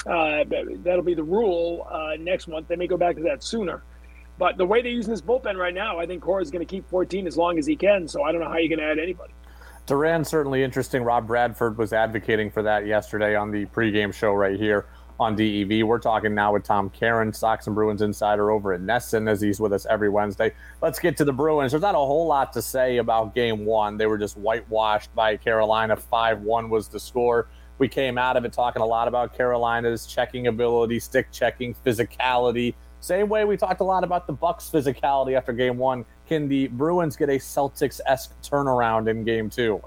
Uh, 0.05 0.43
that'll 0.83 1.01
be 1.01 1.15
the 1.15 1.23
rule 1.23 1.87
uh, 1.89 2.17
next 2.19 2.47
month. 2.47 2.67
They 2.67 2.75
may 2.75 2.85
go 2.85 2.97
back 2.97 3.15
to 3.15 3.23
that 3.23 3.41
sooner. 3.41 3.81
But 4.37 4.57
the 4.57 4.65
way 4.67 4.83
they're 4.83 4.91
using 4.91 5.11
this 5.11 5.21
bullpen 5.21 5.55
right 5.57 5.73
now, 5.73 5.97
I 5.97 6.05
think 6.05 6.21
Cora 6.21 6.43
is 6.43 6.51
going 6.51 6.63
to 6.63 6.69
keep 6.69 6.87
14 6.87 7.25
as 7.25 7.35
long 7.35 7.57
as 7.57 7.65
he 7.65 7.75
can. 7.75 8.07
So 8.07 8.21
I 8.21 8.31
don't 8.31 8.41
know 8.41 8.47
how 8.47 8.57
you're 8.57 8.69
going 8.75 8.87
to 8.87 8.91
add 8.91 8.99
anybody. 8.99 9.33
Duran 9.87 10.23
certainly 10.23 10.63
interesting. 10.63 11.03
Rob 11.03 11.25
Bradford 11.25 11.79
was 11.79 11.93
advocating 11.93 12.51
for 12.51 12.61
that 12.61 12.85
yesterday 12.85 13.35
on 13.35 13.49
the 13.49 13.65
pregame 13.65 14.13
show 14.13 14.33
right 14.33 14.59
here 14.59 14.85
on 15.21 15.35
DEV. 15.35 15.85
We're 15.85 15.99
talking 15.99 16.33
now 16.33 16.53
with 16.53 16.63
Tom 16.63 16.89
Caron, 16.89 17.31
Sox 17.31 17.67
and 17.67 17.75
Bruins 17.75 18.01
insider 18.01 18.51
over 18.51 18.73
at 18.73 18.81
NESN, 18.81 19.29
as 19.29 19.39
he's 19.39 19.59
with 19.59 19.71
us 19.71 19.85
every 19.85 20.09
Wednesday. 20.09 20.53
Let's 20.81 20.99
get 20.99 21.15
to 21.17 21.25
the 21.25 21.31
Bruins. 21.31 21.71
There's 21.71 21.81
not 21.81 21.95
a 21.95 21.99
whole 21.99 22.27
lot 22.27 22.51
to 22.53 22.61
say 22.61 22.97
about 22.97 23.35
game 23.35 23.65
one. 23.65 23.97
They 23.97 24.07
were 24.07 24.17
just 24.17 24.35
whitewashed 24.37 25.13
by 25.15 25.37
Carolina. 25.37 25.95
5 25.95 26.41
1 26.41 26.69
was 26.69 26.87
the 26.87 26.99
score. 26.99 27.47
We 27.77 27.87
came 27.87 28.17
out 28.17 28.37
of 28.37 28.45
it 28.45 28.53
talking 28.53 28.81
a 28.81 28.85
lot 28.85 29.07
about 29.07 29.35
Carolina's 29.35 30.05
checking 30.05 30.47
ability, 30.47 30.99
stick 30.99 31.31
checking, 31.31 31.73
physicality. 31.85 32.73
Same 32.99 33.29
way 33.29 33.45
we 33.45 33.57
talked 33.57 33.81
a 33.81 33.83
lot 33.83 34.03
about 34.03 34.27
the 34.27 34.33
Bucks' 34.33 34.69
physicality 34.69 35.35
after 35.35 35.53
game 35.53 35.77
one. 35.77 36.05
Can 36.27 36.47
the 36.47 36.67
Bruins 36.67 37.15
get 37.15 37.29
a 37.29 37.39
Celtics 37.39 37.99
esque 38.05 38.39
turnaround 38.43 39.09
in 39.09 39.23
game 39.23 39.49
two? 39.49 39.81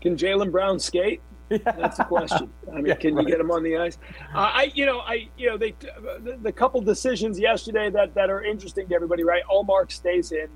Can 0.00 0.16
Jaylen 0.16 0.50
Brown 0.50 0.78
skate? 0.78 1.20
That's 1.48 1.98
the 1.98 2.04
question. 2.04 2.50
I 2.72 2.76
mean, 2.76 2.86
yeah, 2.86 2.94
can 2.94 3.14
right. 3.14 3.22
you 3.22 3.28
get 3.28 3.38
them 3.38 3.50
on 3.50 3.62
the 3.62 3.76
ice? 3.76 3.98
Uh, 4.34 4.38
I, 4.38 4.72
you 4.74 4.86
know, 4.86 5.00
I, 5.00 5.28
you 5.36 5.48
know, 5.48 5.56
they, 5.56 5.74
the, 6.22 6.38
the, 6.42 6.52
couple 6.52 6.80
decisions 6.80 7.38
yesterday 7.38 7.90
that 7.90 8.14
that 8.14 8.30
are 8.30 8.42
interesting 8.42 8.88
to 8.88 8.94
everybody, 8.94 9.22
right? 9.22 9.42
Ullmark 9.50 9.92
stays 9.92 10.32
in. 10.32 10.48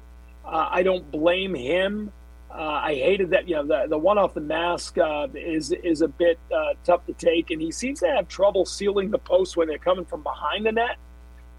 Uh, 0.44 0.68
I 0.70 0.82
don't 0.82 1.08
blame 1.10 1.54
him. 1.54 2.12
Uh, 2.50 2.80
I 2.84 2.94
hated 2.94 3.30
that. 3.30 3.48
You 3.48 3.56
know, 3.56 3.66
the 3.66 3.86
the 3.88 3.98
one 3.98 4.18
off 4.18 4.34
the 4.34 4.40
mask 4.40 4.98
uh, 4.98 5.28
is 5.34 5.70
is 5.70 6.02
a 6.02 6.08
bit 6.08 6.38
uh, 6.52 6.74
tough 6.84 7.06
to 7.06 7.12
take, 7.12 7.50
and 7.50 7.62
he 7.62 7.70
seems 7.70 8.00
to 8.00 8.08
have 8.08 8.26
trouble 8.26 8.66
sealing 8.66 9.10
the 9.10 9.18
post 9.18 9.56
when 9.56 9.68
they're 9.68 9.78
coming 9.78 10.04
from 10.04 10.22
behind 10.22 10.66
the 10.66 10.72
net. 10.72 10.96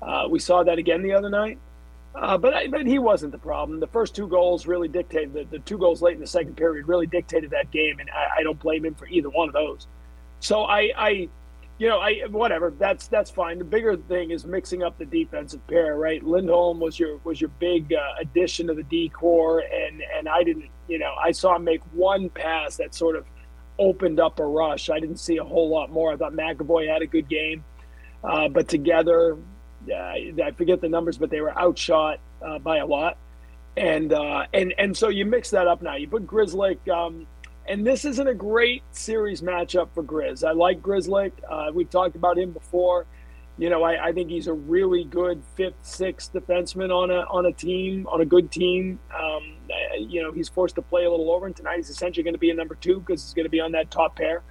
Uh, 0.01 0.27
we 0.29 0.39
saw 0.39 0.63
that 0.63 0.77
again 0.77 1.01
the 1.03 1.13
other 1.13 1.29
night. 1.29 1.57
Uh, 2.13 2.37
but 2.37 2.53
I, 2.53 2.67
but 2.67 2.85
he 2.85 2.99
wasn't 2.99 3.31
the 3.31 3.37
problem. 3.37 3.79
The 3.79 3.87
first 3.87 4.15
two 4.15 4.27
goals 4.27 4.67
really 4.67 4.89
dictated 4.89 5.33
the, 5.33 5.45
the 5.45 5.59
two 5.59 5.77
goals 5.77 6.01
late 6.01 6.15
in 6.15 6.19
the 6.19 6.27
second 6.27 6.57
period 6.57 6.87
really 6.87 7.07
dictated 7.07 7.51
that 7.51 7.71
game, 7.71 7.99
and 7.99 8.09
I, 8.09 8.39
I 8.39 8.43
don't 8.43 8.59
blame 8.59 8.85
him 8.85 8.95
for 8.95 9.07
either 9.07 9.29
one 9.29 9.47
of 9.47 9.53
those. 9.53 9.87
So 10.41 10.63
I, 10.63 10.91
I, 10.97 11.29
you 11.77 11.87
know, 11.87 11.99
I 11.99 12.23
whatever. 12.29 12.73
That's 12.77 13.07
that's 13.07 13.31
fine. 13.31 13.59
The 13.59 13.63
bigger 13.63 13.95
thing 13.95 14.31
is 14.31 14.45
mixing 14.45 14.83
up 14.83 14.97
the 14.97 15.05
defensive 15.05 15.65
pair, 15.67 15.95
right? 15.95 16.21
Lindholm 16.21 16.79
was 16.79 16.99
your 16.99 17.19
was 17.23 17.39
your 17.39 17.49
big 17.59 17.93
uh, 17.93 18.15
addition 18.19 18.67
to 18.67 18.73
the 18.73 18.83
D 18.83 19.07
corps, 19.07 19.59
and 19.59 20.03
and 20.15 20.27
I 20.27 20.43
didn't, 20.43 20.69
you 20.89 20.99
know, 20.99 21.13
I 21.19 21.31
saw 21.31 21.55
him 21.55 21.63
make 21.63 21.81
one 21.93 22.29
pass 22.29 22.75
that 22.77 22.93
sort 22.93 23.15
of 23.15 23.25
opened 23.79 24.19
up 24.19 24.39
a 24.39 24.45
rush. 24.45 24.89
I 24.89 24.99
didn't 24.99 25.17
see 25.17 25.37
a 25.37 25.43
whole 25.43 25.69
lot 25.69 25.91
more. 25.91 26.11
I 26.11 26.17
thought 26.17 26.33
McAvoy 26.33 26.91
had 26.91 27.01
a 27.01 27.07
good 27.07 27.29
game, 27.29 27.63
uh, 28.23 28.49
but 28.49 28.67
together 28.67 29.37
I 29.89 30.51
forget 30.55 30.81
the 30.81 30.89
numbers, 30.89 31.17
but 31.17 31.29
they 31.29 31.41
were 31.41 31.57
outshot 31.57 32.19
uh, 32.41 32.59
by 32.59 32.77
a 32.77 32.85
lot. 32.85 33.17
And 33.77 34.11
uh, 34.11 34.45
and 34.53 34.73
and 34.77 34.95
so 34.95 35.07
you 35.09 35.25
mix 35.25 35.51
that 35.51 35.67
up 35.67 35.81
now. 35.81 35.95
You 35.95 36.07
put 36.07 36.27
Grzelcyk, 36.27 36.89
um, 36.89 37.25
and 37.65 37.87
this 37.87 38.03
isn't 38.03 38.27
a 38.27 38.33
great 38.33 38.83
series 38.91 39.41
matchup 39.41 39.89
for 39.93 40.03
Grizz. 40.03 40.45
I 40.45 40.51
like 40.51 40.81
Grzelcyk. 40.81 41.31
Uh, 41.49 41.71
we've 41.73 41.89
talked 41.89 42.15
about 42.15 42.37
him 42.37 42.51
before. 42.51 43.05
You 43.57 43.69
know, 43.69 43.83
I, 43.83 44.07
I, 44.07 44.11
think 44.11 44.29
he's 44.29 44.47
a 44.47 44.53
really 44.53 45.03
good 45.03 45.43
fifth, 45.55 45.75
sixth 45.83 46.33
defenseman 46.33 46.89
on 46.89 47.11
a 47.11 47.19
on 47.29 47.45
a 47.45 47.51
team, 47.53 48.07
on 48.07 48.19
a 48.19 48.25
good 48.25 48.51
team. 48.51 48.99
Um, 49.17 49.43
you 49.99 50.21
know, 50.21 50.31
he's 50.31 50.49
forced 50.49 50.75
to 50.75 50.81
play 50.81 51.05
a 51.05 51.11
little 51.11 51.31
over, 51.31 51.45
and 51.45 51.55
tonight 51.55 51.77
he's 51.77 51.89
essentially 51.89 52.23
going 52.23 52.33
to 52.33 52.39
be 52.39 52.49
a 52.49 52.55
number 52.55 52.75
two 52.75 52.99
because 52.99 53.23
he's 53.23 53.33
going 53.33 53.45
to 53.45 53.49
be 53.49 53.59
on 53.61 53.71
that 53.73 53.91
top 53.91 54.15
pair. 54.15 54.41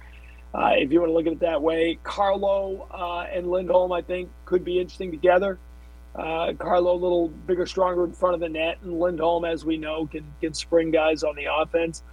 Uh, 0.53 0.73
if 0.75 0.91
you 0.91 0.99
want 0.99 1.09
to 1.09 1.13
look 1.13 1.27
at 1.27 1.33
it 1.33 1.39
that 1.39 1.61
way, 1.61 1.97
Carlo 2.03 2.87
uh, 2.91 3.21
and 3.33 3.49
Lindholm, 3.49 3.91
I 3.91 4.01
think, 4.01 4.29
could 4.45 4.65
be 4.65 4.79
interesting 4.79 5.11
together. 5.11 5.57
Uh, 6.13 6.51
Carlo 6.59 6.93
a 6.93 6.99
little 6.99 7.29
bigger, 7.29 7.65
stronger 7.65 8.03
in 8.03 8.11
front 8.11 8.35
of 8.35 8.41
the 8.41 8.49
net, 8.49 8.77
and 8.83 8.99
Lindholm, 8.99 9.45
as 9.45 9.63
we 9.63 9.77
know, 9.77 10.07
can 10.07 10.25
can 10.41 10.53
spring 10.53 10.91
guys 10.91 11.23
on 11.23 11.35
the 11.35 11.45
offense. 11.45 12.03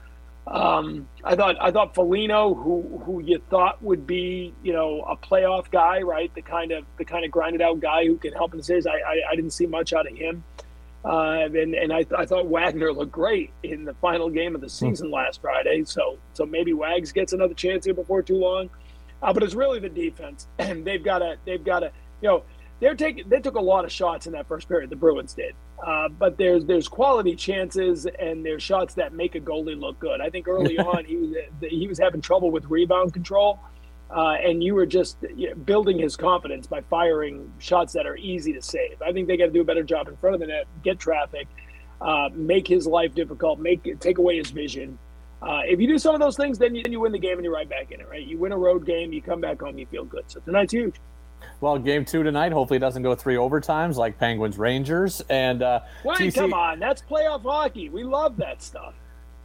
Um, 0.46 1.08
I 1.24 1.34
thought 1.34 1.56
I 1.60 1.72
thought 1.72 1.94
Foligno, 1.94 2.54
who 2.54 3.02
who 3.04 3.20
you 3.20 3.42
thought 3.50 3.82
would 3.82 4.06
be, 4.06 4.54
you 4.62 4.72
know, 4.72 5.02
a 5.02 5.16
playoff 5.16 5.70
guy, 5.70 6.02
right? 6.02 6.32
The 6.32 6.42
kind 6.42 6.70
of 6.70 6.84
the 6.96 7.04
kind 7.04 7.24
of 7.24 7.30
grinded 7.32 7.60
out 7.60 7.80
guy 7.80 8.06
who 8.06 8.16
can 8.16 8.32
help 8.32 8.52
in 8.52 8.58
the 8.58 8.64
series. 8.64 8.86
I, 8.86 8.92
I, 8.92 9.20
I 9.32 9.34
didn't 9.34 9.50
see 9.50 9.66
much 9.66 9.92
out 9.92 10.10
of 10.10 10.16
him. 10.16 10.44
Uh, 11.04 11.46
and 11.54 11.74
and 11.74 11.92
I, 11.92 12.04
I 12.16 12.26
thought 12.26 12.46
Wagner 12.46 12.92
looked 12.92 13.12
great 13.12 13.52
in 13.62 13.84
the 13.84 13.94
final 13.94 14.28
game 14.28 14.54
of 14.54 14.60
the 14.60 14.66
hmm. 14.66 14.88
season 14.90 15.10
last 15.10 15.40
Friday. 15.40 15.84
So 15.84 16.18
so 16.32 16.44
maybe 16.44 16.72
Wags 16.72 17.12
gets 17.12 17.32
another 17.32 17.54
chance 17.54 17.84
here 17.84 17.94
before 17.94 18.22
too 18.22 18.36
long. 18.36 18.70
Uh, 19.22 19.32
but 19.32 19.42
it's 19.42 19.54
really 19.54 19.80
the 19.80 19.88
defense, 19.88 20.46
and 20.58 20.84
they've 20.84 21.02
got 21.02 21.18
to 21.20 21.36
they've 21.44 21.64
got 21.64 21.80
to 21.80 21.92
you 22.20 22.28
know 22.28 22.42
they're 22.80 22.94
taking 22.94 23.28
they 23.28 23.40
took 23.40 23.56
a 23.56 23.60
lot 23.60 23.84
of 23.84 23.92
shots 23.92 24.26
in 24.26 24.32
that 24.32 24.46
first 24.46 24.68
period. 24.68 24.90
The 24.90 24.96
Bruins 24.96 25.34
did, 25.34 25.54
uh, 25.84 26.08
but 26.08 26.36
there's 26.36 26.64
there's 26.64 26.88
quality 26.88 27.34
chances 27.34 28.06
and 28.06 28.44
there's 28.44 28.62
shots 28.62 28.94
that 28.94 29.12
make 29.12 29.34
a 29.34 29.40
goalie 29.40 29.78
look 29.78 29.98
good. 29.98 30.20
I 30.20 30.30
think 30.30 30.46
early 30.48 30.78
on 30.78 31.04
he 31.04 31.16
was 31.16 31.34
he 31.60 31.88
was 31.88 31.98
having 31.98 32.20
trouble 32.20 32.50
with 32.50 32.64
rebound 32.66 33.12
control, 33.12 33.58
uh, 34.10 34.36
and 34.42 34.62
you 34.62 34.74
were 34.74 34.86
just 34.86 35.18
building 35.64 35.98
his 35.98 36.16
confidence 36.16 36.66
by 36.66 36.80
firing 36.82 37.52
shots 37.58 37.92
that 37.92 38.06
are 38.06 38.16
easy 38.16 38.52
to 38.52 38.62
save. 38.62 39.00
I 39.02 39.12
think 39.12 39.28
they 39.28 39.36
got 39.36 39.46
to 39.46 39.52
do 39.52 39.60
a 39.60 39.64
better 39.64 39.82
job 39.82 40.08
in 40.08 40.16
front 40.16 40.34
of 40.34 40.40
the 40.40 40.46
net, 40.46 40.66
get 40.82 40.98
traffic, 40.98 41.46
uh, 42.00 42.30
make 42.32 42.66
his 42.66 42.86
life 42.86 43.14
difficult, 43.14 43.58
make 43.58 44.00
take 44.00 44.18
away 44.18 44.38
his 44.38 44.50
vision. 44.50 44.98
Uh, 45.42 45.60
if 45.64 45.80
you 45.80 45.86
do 45.86 45.98
some 45.98 46.14
of 46.14 46.20
those 46.20 46.36
things, 46.36 46.58
then 46.58 46.74
you, 46.74 46.82
then 46.82 46.90
you 46.90 47.00
win 47.00 47.12
the 47.12 47.18
game 47.18 47.34
and 47.34 47.44
you're 47.44 47.54
right 47.54 47.68
back 47.68 47.92
in 47.92 48.00
it. 48.00 48.08
Right, 48.08 48.26
you 48.26 48.38
win 48.38 48.52
a 48.52 48.58
road 48.58 48.86
game, 48.86 49.12
you 49.12 49.22
come 49.22 49.40
back 49.40 49.60
home, 49.60 49.78
you 49.78 49.86
feel 49.86 50.04
good. 50.04 50.24
So 50.26 50.40
tonight's 50.40 50.72
huge. 50.72 50.96
Well, 51.60 51.78
game 51.78 52.04
two 52.04 52.22
tonight. 52.22 52.52
Hopefully, 52.52 52.78
it 52.78 52.80
doesn't 52.80 53.02
go 53.02 53.14
three 53.14 53.36
overtimes 53.36 53.96
like 53.96 54.18
Penguins 54.18 54.58
Rangers. 54.58 55.20
And 55.28 55.62
uh, 55.62 55.80
Wait, 56.04 56.18
TC... 56.18 56.34
come 56.34 56.54
on, 56.54 56.78
that's 56.78 57.02
playoff 57.02 57.42
hockey. 57.42 57.90
We 57.90 58.04
love 58.04 58.36
that 58.38 58.62
stuff. 58.62 58.94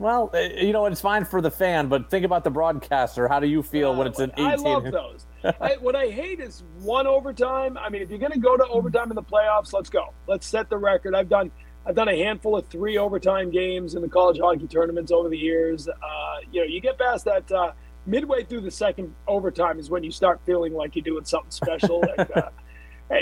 Well, 0.04 0.32
uh, 0.34 0.39
you 0.39 0.74
know 0.74 0.86
it's 0.86 1.00
fine 1.00 1.24
for 1.24 1.39
the 1.39 1.50
fan, 1.50 1.88
but 1.88 2.10
think 2.10 2.26
about 2.26 2.44
the 2.44 2.50
broadcaster. 2.50 3.30
How 3.30 3.39
do 3.39 3.48
you 3.48 3.63
feel 3.63 3.92
uh, 3.92 3.96
when 3.96 4.08
it's 4.08 4.20
an 4.20 4.34
18? 4.34 4.46
I 4.46 4.56
love 4.56 4.84
those. 4.84 5.26
I, 5.62 5.78
what 5.80 5.96
I 5.96 6.08
hate 6.08 6.42
is 6.42 6.66
one 6.80 7.08
overtime. 7.08 7.78
I 7.78 7.88
mean, 7.88 8.02
if 8.02 8.10
you're 8.10 8.20
going 8.20 8.34
to 8.34 8.39
go 8.39 8.58
to 8.58 8.68
overtime 8.68 9.12
in 9.12 9.16
the 9.16 9.24
playoffs, 9.24 9.72
let's 9.72 9.89
go. 9.89 10.13
Let's 10.28 10.46
set 10.46 10.70
the 10.70 10.78
record. 10.78 11.16
I've 11.16 11.30
done 11.30 11.52
I've 11.86 11.96
done 11.96 12.10
a 12.10 12.18
handful 12.18 12.58
of 12.58 12.68
three 12.68 12.98
overtime 12.98 13.50
games 13.50 13.96
in 13.96 14.02
the 14.02 14.10
college 14.10 14.39
hockey 14.42 14.68
tournaments 14.68 15.10
over 15.13 15.30
the 15.30 15.38
years. 15.38 15.88
Uh, 15.88 15.94
you 16.52 16.60
know, 16.60 16.68
you 16.68 16.82
get 16.82 17.00
past 17.00 17.24
that 17.24 17.50
uh, 17.50 17.72
midway 18.06 18.44
through 18.44 18.62
the 18.62 18.72
second 18.72 19.16
overtime 19.26 19.80
is 19.80 19.89
when 19.89 20.04
you 20.04 20.12
start 20.12 20.42
feeling 20.46 20.74
like 20.74 20.98
you're 20.98 21.04
doing 21.04 21.24
something 21.24 21.52
special. 21.52 22.02
like, 22.18 22.30
uh, 22.36 22.50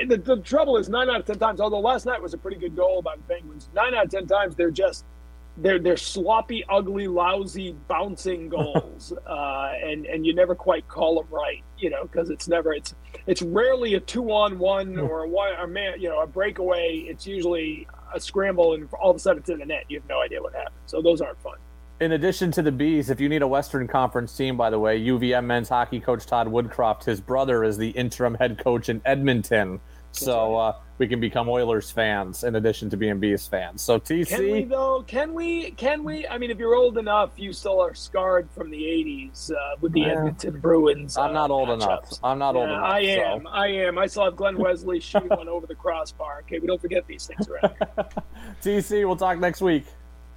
the, 0.08 0.18
the, 0.18 0.38
trouble 0.38 0.78
is, 0.78 0.90
nine 0.90 1.12
out 1.12 1.20
of 1.20 1.26
ten 1.28 1.38
times, 1.38 1.62
although 1.62 1.80
last 1.80 2.08
night 2.08 2.20
was 2.20 2.34
a 2.34 2.40
pretty 2.40 2.58
good 2.58 2.76
goal 2.76 3.04
by 3.04 3.16
the 3.18 3.22
Penguins, 3.32 3.70
nine 3.76 3.94
out 3.94 4.06
of 4.06 4.10
ten 4.10 4.26
times 4.26 4.56
they're 4.56 4.72
just 4.72 5.06
they're 5.58 5.80
they're 5.80 5.98
sloppy, 5.98 6.64
ugly, 6.70 7.08
lousy, 7.08 7.76
bouncing 7.88 8.50
goals, 8.50 9.14
uh, 9.28 9.74
and 9.84 10.06
and 10.06 10.26
you 10.26 10.34
never 10.34 10.56
quite 10.56 10.88
call 10.88 11.16
them 11.16 11.28
right, 11.32 11.64
you 11.78 11.90
know, 11.90 12.04
because 12.04 12.30
it's 12.30 12.48
never 12.48 12.74
it's 12.74 12.96
it's 13.28 13.42
rarely 13.42 13.96
a 13.96 14.00
two 14.00 14.32
on 14.32 14.58
one 14.60 14.98
or 14.98 15.24
a 15.24 15.28
one 15.28 15.54
a 15.54 15.68
man, 15.68 16.00
you 16.00 16.10
know, 16.10 16.22
a 16.22 16.28
breakaway. 16.28 17.06
It's 17.08 17.28
usually 17.28 17.88
a 18.14 18.20
scramble, 18.20 18.74
and 18.74 18.88
all 18.94 19.12
of 19.12 19.16
a 19.16 19.20
sudden 19.20 19.40
it's 19.40 19.50
in 19.50 19.60
the 19.60 19.66
net. 19.66 19.86
You 19.90 20.00
have 20.00 20.10
no 20.10 20.22
idea 20.22 20.42
what 20.42 20.54
happened. 20.54 20.76
So 20.86 21.02
those 21.02 21.22
aren't 21.22 21.42
fun. 21.42 21.58
In 22.00 22.14
addition 22.14 22.50
to 22.54 22.64
the 22.64 22.72
bees, 22.72 23.12
if 23.12 23.22
you 23.22 23.30
need 23.30 23.44
a 23.44 23.48
Western 23.48 23.88
Conference 23.88 24.36
team, 24.36 24.58
by 24.58 24.72
the 24.72 24.80
way, 24.80 25.00
UVM 25.00 25.46
men's 25.46 25.70
hockey 25.70 26.00
coach 26.00 26.26
Todd 26.26 26.48
Woodcroft, 26.48 27.04
his 27.04 27.22
brother 27.22 27.64
is 27.64 27.78
the 27.78 27.92
interim 27.92 28.34
head 28.34 28.58
coach 28.58 28.90
in 28.90 29.04
Edmonton. 29.06 29.80
So 30.12 30.56
uh, 30.56 30.76
we 31.02 31.08
can 31.08 31.20
become 31.20 31.50
Oilers 31.50 31.90
fans 31.90 32.44
in 32.44 32.58
addition 32.58 32.88
to 32.92 32.96
being 32.96 33.20
Bees 33.20 33.48
fans. 33.48 33.82
So 33.82 34.00
TC, 34.00 34.28
can 34.28 34.52
we 34.52 34.64
though? 34.66 35.04
Can 35.08 35.34
we? 35.34 35.72
Can 35.72 36.04
we? 36.04 36.28
I 36.28 36.38
mean, 36.38 36.52
if 36.52 36.60
you're 36.60 36.76
old 36.76 37.00
enough, 37.00 37.32
you 37.38 37.54
still 37.54 37.82
are 37.82 37.96
scarred 37.96 38.52
from 38.52 38.70
the 38.70 38.78
'80s 38.78 39.52
uh, 39.52 39.78
with 39.82 39.94
the 39.94 40.02
yeah. 40.02 40.10
Edmonton 40.10 40.60
Bruins. 40.60 41.18
I'm 41.18 41.34
not 41.34 41.50
uh, 41.50 41.56
old 41.56 41.72
enough. 41.72 42.20
I'm 42.24 42.38
not 42.38 42.54
yeah, 42.54 42.62
old 42.62 42.70
enough. 42.70 42.84
I 42.84 43.00
am. 43.00 43.42
So. 43.42 43.50
I 43.50 43.68
am. 43.68 43.98
I 43.98 44.06
still 44.06 44.26
have 44.26 44.36
Glen 44.36 44.60
Wesley 44.60 45.00
shooting 45.00 45.30
one 45.30 45.50
over 45.50 45.66
the 45.66 45.74
crossbar. 45.74 46.42
Okay, 46.42 46.60
we 46.60 46.68
don't 46.68 46.80
forget 46.80 47.08
these 47.08 47.26
things 47.26 47.50
around 47.50 47.74
here. 47.80 48.06
TC, 48.62 49.08
we'll 49.08 49.16
talk 49.16 49.40
next 49.40 49.62
week. 49.62 49.86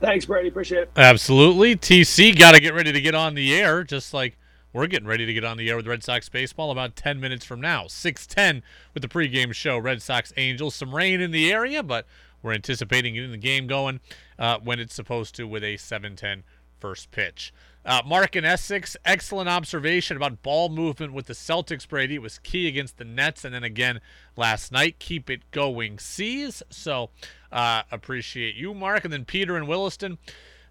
Thanks, 0.00 0.24
Brady. 0.24 0.48
Appreciate 0.48 0.84
it. 0.84 0.90
Absolutely. 0.96 1.76
TC 1.76 2.38
got 2.38 2.52
to 2.52 2.60
get 2.60 2.72
ready 2.72 2.90
to 2.90 3.00
get 3.02 3.14
on 3.14 3.34
the 3.34 3.54
air, 3.54 3.84
just 3.84 4.14
like 4.14 4.38
we're 4.74 4.88
getting 4.88 5.08
ready 5.08 5.24
to 5.24 5.32
get 5.32 5.44
on 5.44 5.56
the 5.56 5.70
air 5.70 5.76
with 5.76 5.86
Red 5.86 6.02
Sox 6.02 6.28
baseball 6.28 6.70
about 6.70 6.96
10 6.96 7.20
minutes 7.20 7.44
from 7.44 7.60
now. 7.60 7.84
6:10 7.84 8.62
with 8.92 9.02
the 9.02 9.08
pregame 9.08 9.54
show. 9.54 9.78
Red 9.78 10.02
Sox 10.02 10.32
Angels. 10.36 10.74
Some 10.74 10.94
rain 10.94 11.20
in 11.20 11.30
the 11.30 11.50
area, 11.50 11.82
but 11.82 12.06
we're 12.42 12.52
anticipating 12.52 13.14
getting 13.14 13.30
the 13.30 13.38
game 13.38 13.66
going 13.66 14.00
uh, 14.38 14.58
when 14.58 14.80
it's 14.80 14.94
supposed 14.94 15.34
to 15.36 15.46
with 15.46 15.62
a 15.62 15.76
7:10 15.76 16.42
first 16.80 17.10
pitch. 17.12 17.54
Uh, 17.86 18.02
Mark 18.04 18.34
in 18.34 18.44
Essex, 18.44 18.96
excellent 19.04 19.48
observation 19.48 20.16
about 20.16 20.42
ball 20.42 20.70
movement 20.70 21.12
with 21.12 21.26
the 21.26 21.34
Celtics. 21.34 21.86
Brady 21.86 22.16
it 22.16 22.22
was 22.22 22.38
key 22.38 22.66
against 22.66 22.96
the 22.96 23.04
Nets, 23.04 23.44
and 23.44 23.54
then 23.54 23.62
again 23.62 24.00
last 24.36 24.72
night. 24.72 24.98
Keep 24.98 25.30
it 25.30 25.50
going, 25.52 25.98
C's. 25.98 26.62
So 26.68 27.10
uh, 27.52 27.82
appreciate 27.92 28.56
you, 28.56 28.74
Mark. 28.74 29.04
And 29.04 29.12
then 29.12 29.24
Peter 29.24 29.56
in 29.56 29.66
Williston 29.66 30.18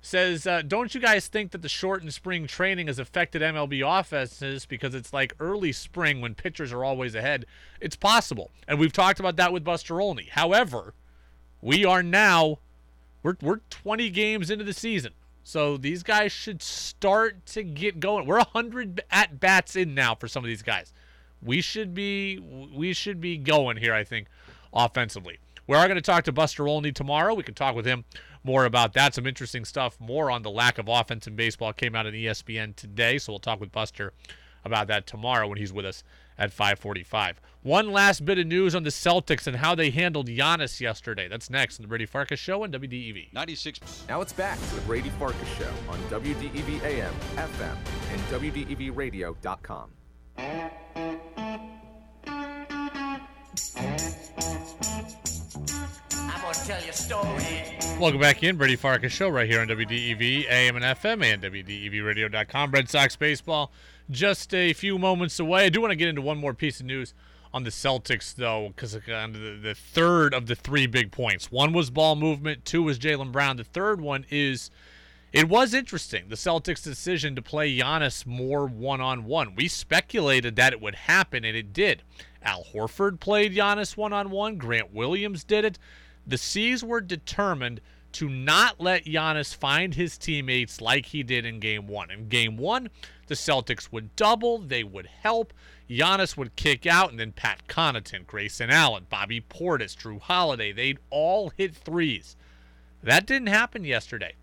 says, 0.03 0.45
uh, 0.45 0.61
"Don't 0.61 0.93
you 0.93 0.99
guys 0.99 1.27
think 1.27 1.51
that 1.51 1.61
the 1.61 1.69
shortened 1.69 2.13
spring 2.13 2.45
training 2.45 2.87
has 2.87 2.99
affected 2.99 3.41
MLB 3.41 3.81
offenses 3.81 4.65
because 4.65 4.93
it's 4.93 5.13
like 5.13 5.33
early 5.39 5.71
spring 5.71 6.19
when 6.19 6.35
pitchers 6.35 6.73
are 6.73 6.83
always 6.83 7.15
ahead? 7.15 7.45
It's 7.79 7.95
possible, 7.95 8.51
and 8.67 8.77
we've 8.77 8.91
talked 8.91 9.21
about 9.21 9.37
that 9.37 9.53
with 9.53 9.63
Buster 9.63 10.01
Olney. 10.01 10.27
However, 10.29 10.93
we 11.61 11.85
are 11.85 12.03
now 12.03 12.59
we're 13.23 13.37
we're 13.41 13.61
20 13.69 14.09
games 14.09 14.51
into 14.51 14.65
the 14.65 14.73
season, 14.73 15.13
so 15.41 15.77
these 15.77 16.03
guys 16.03 16.33
should 16.33 16.61
start 16.61 17.45
to 17.47 17.63
get 17.63 18.01
going. 18.01 18.27
We're 18.27 18.37
100 18.39 19.01
at 19.09 19.39
bats 19.39 19.77
in 19.77 19.95
now 19.95 20.15
for 20.15 20.27
some 20.27 20.43
of 20.43 20.49
these 20.49 20.63
guys. 20.63 20.91
We 21.41 21.61
should 21.61 21.93
be 21.93 22.39
we 22.39 22.91
should 22.91 23.21
be 23.21 23.37
going 23.37 23.77
here. 23.77 23.93
I 23.93 24.03
think 24.03 24.27
offensively." 24.73 25.39
We 25.65 25.77
are 25.77 25.87
going 25.87 25.95
to 25.95 26.01
talk 26.01 26.25
to 26.25 26.33
Buster 26.33 26.67
Olney 26.67 26.91
tomorrow. 26.91 27.33
We 27.33 27.43
can 27.43 27.53
talk 27.53 27.73
with 27.73 27.85
him 27.85 28.03
more 28.43 28.65
about 28.65 28.93
that. 28.93 29.15
Some 29.15 29.27
interesting 29.27 29.65
stuff. 29.65 29.99
More 29.99 30.29
on 30.29 30.41
the 30.43 30.51
lack 30.51 30.77
of 30.77 30.87
offense 30.87 31.27
in 31.27 31.35
baseball 31.35 31.73
came 31.73 31.95
out 31.95 32.05
in 32.05 32.13
ESPN 32.13 32.75
today, 32.75 33.17
so 33.17 33.31
we'll 33.33 33.39
talk 33.39 33.59
with 33.59 33.71
Buster 33.71 34.13
about 34.65 34.87
that 34.87 35.05
tomorrow 35.05 35.47
when 35.47 35.57
he's 35.57 35.73
with 35.73 35.85
us 35.85 36.03
at 36.37 36.51
5:45. 36.51 37.35
One 37.61 37.91
last 37.91 38.25
bit 38.25 38.39
of 38.39 38.47
news 38.47 38.75
on 38.75 38.83
the 38.83 38.89
Celtics 38.89 39.47
and 39.47 39.57
how 39.57 39.75
they 39.75 39.89
handled 39.89 40.27
Giannis 40.27 40.79
yesterday. 40.81 41.27
That's 41.27 41.49
next 41.49 41.79
on 41.79 41.83
the 41.83 41.87
Brady 41.87 42.05
Farkas 42.05 42.39
Show 42.39 42.63
on 42.63 42.71
WDEV. 42.71 43.31
96. 43.33 44.05
Now 44.09 44.21
it's 44.21 44.33
back 44.33 44.59
to 44.59 44.75
the 44.75 44.81
Brady 44.81 45.09
Farkas 45.11 45.47
Show 45.57 45.71
on 45.89 45.99
WDEV 46.09 46.83
AM, 46.83 47.13
FM, 47.35 47.77
and 48.11 48.21
WDEVRadio.com. 48.29 49.91
tell 56.65 56.81
you 56.83 56.89
a 56.89 56.93
story. 56.93 57.77
Welcome 57.99 58.19
back 58.19 58.43
in, 58.43 58.57
Brady 58.57 58.75
Farkas 58.75 59.11
Show, 59.11 59.29
right 59.29 59.49
here 59.49 59.59
on 59.59 59.67
WDEV, 59.67 60.49
AM 60.49 60.75
and 60.75 60.85
FM, 60.85 61.23
and 61.23 61.43
WDEVRadio.com. 61.43 62.71
Red 62.71 62.89
Sox 62.89 63.15
baseball, 63.15 63.71
just 64.09 64.53
a 64.53 64.73
few 64.73 64.97
moments 64.97 65.39
away. 65.39 65.65
I 65.65 65.69
do 65.69 65.81
want 65.81 65.91
to 65.91 65.95
get 65.95 66.07
into 66.07 66.21
one 66.21 66.37
more 66.37 66.53
piece 66.53 66.79
of 66.79 66.85
news 66.85 67.13
on 67.53 67.63
the 67.63 67.69
Celtics, 67.69 68.33
though, 68.33 68.69
because 68.69 68.93
the, 68.93 69.59
the 69.61 69.75
third 69.75 70.33
of 70.33 70.47
the 70.47 70.55
three 70.55 70.87
big 70.87 71.11
points. 71.11 71.51
One 71.51 71.73
was 71.73 71.89
ball 71.89 72.15
movement, 72.15 72.65
two 72.65 72.83
was 72.83 72.97
Jaylen 72.97 73.31
Brown. 73.31 73.57
The 73.57 73.63
third 73.63 73.99
one 74.01 74.25
is 74.29 74.71
it 75.33 75.49
was 75.49 75.73
interesting, 75.73 76.29
the 76.29 76.35
Celtics' 76.35 76.83
decision 76.83 77.35
to 77.35 77.41
play 77.41 77.75
Giannis 77.75 78.25
more 78.25 78.65
one 78.67 79.01
on 79.01 79.25
one. 79.25 79.55
We 79.55 79.67
speculated 79.67 80.55
that 80.55 80.73
it 80.73 80.81
would 80.81 80.95
happen, 80.95 81.43
and 81.43 81.57
it 81.57 81.73
did. 81.73 82.03
Al 82.41 82.63
Horford 82.73 83.19
played 83.19 83.53
Giannis 83.53 83.97
one 83.97 84.13
on 84.13 84.29
one, 84.29 84.57
Grant 84.57 84.93
Williams 84.93 85.43
did 85.43 85.65
it. 85.65 85.79
The 86.25 86.37
C's 86.37 86.83
were 86.83 87.01
determined 87.01 87.81
to 88.13 88.29
not 88.29 88.79
let 88.79 89.05
Giannis 89.05 89.55
find 89.55 89.95
his 89.95 90.17
teammates 90.17 90.79
like 90.79 91.07
he 91.07 91.23
did 91.23 91.45
in 91.45 91.59
game 91.59 91.87
one. 91.87 92.11
In 92.11 92.29
game 92.29 92.57
one, 92.57 92.89
the 93.27 93.35
Celtics 93.35 93.91
would 93.91 94.15
double, 94.15 94.59
they 94.59 94.83
would 94.83 95.07
help. 95.07 95.53
Giannis 95.89 96.37
would 96.37 96.55
kick 96.55 96.85
out, 96.85 97.09
and 97.09 97.19
then 97.19 97.31
Pat 97.31 97.67
Connaughton, 97.67 98.25
Grayson 98.25 98.69
Allen, 98.69 99.07
Bobby 99.09 99.41
Portis, 99.41 99.95
Jrue 99.97 100.21
Holiday, 100.21 100.71
they'd 100.71 100.99
all 101.09 101.51
hit 101.57 101.75
threes. 101.75 102.35
That 103.01 103.25
didn't 103.25 103.47
happen 103.47 103.83
yesterday. 103.83 104.35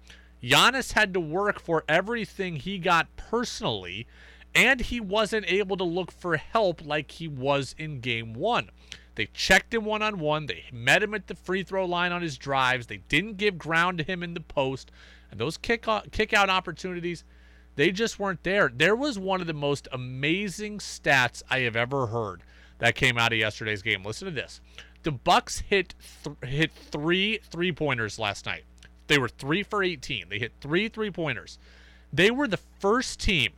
Giannis 0.42 0.92
had 0.92 1.14
to 1.14 1.20
work 1.20 1.60
for 1.60 1.84
everything 1.88 2.56
he 2.56 2.78
got 2.78 3.14
personally, 3.16 4.06
and 4.54 4.80
he 4.80 5.00
wasn't 5.00 5.50
able 5.50 5.76
to 5.76 5.84
look 5.84 6.10
for 6.10 6.36
help 6.36 6.84
like 6.84 7.12
he 7.12 7.28
was 7.28 7.74
in 7.78 8.00
game 8.00 8.34
one. 8.34 8.70
They 9.14 9.26
checked 9.26 9.74
him 9.74 9.84
one 9.84 10.02
on 10.02 10.18
one. 10.18 10.46
They 10.46 10.64
met 10.72 11.02
him 11.02 11.14
at 11.14 11.26
the 11.26 11.34
free 11.34 11.62
throw 11.62 11.84
line 11.84 12.12
on 12.12 12.22
his 12.22 12.38
drives. 12.38 12.86
They 12.86 12.98
didn't 13.08 13.36
give 13.36 13.58
ground 13.58 13.98
to 13.98 14.04
him 14.04 14.22
in 14.22 14.34
the 14.34 14.40
post. 14.40 14.90
And 15.30 15.38
those 15.38 15.56
kick 15.56 15.86
uh, 15.86 15.92
out, 15.92 16.12
kick 16.12 16.32
out 16.32 16.50
opportunities, 16.50 17.24
they 17.76 17.90
just 17.90 18.18
weren't 18.18 18.42
there. 18.42 18.70
There 18.74 18.96
was 18.96 19.18
one 19.18 19.40
of 19.40 19.46
the 19.46 19.52
most 19.52 19.88
amazing 19.92 20.78
stats 20.78 21.42
I 21.50 21.60
have 21.60 21.76
ever 21.76 22.08
heard 22.08 22.42
that 22.78 22.94
came 22.94 23.18
out 23.18 23.32
of 23.32 23.38
yesterday's 23.38 23.82
game. 23.82 24.04
Listen 24.04 24.26
to 24.26 24.34
this. 24.34 24.60
The 25.02 25.12
Bucks 25.12 25.60
hit 25.60 25.94
th- 26.24 26.36
hit 26.52 26.72
three 26.72 27.38
three 27.38 27.72
pointers 27.72 28.18
last 28.18 28.44
night. 28.46 28.64
They 29.06 29.18
were 29.18 29.28
3 29.28 29.64
for 29.64 29.82
18. 29.82 30.28
They 30.28 30.38
hit 30.38 30.52
three 30.60 30.88
three 30.88 31.10
pointers. 31.10 31.58
They 32.12 32.30
were 32.30 32.46
the 32.46 32.60
first 32.78 33.18
team 33.18 33.52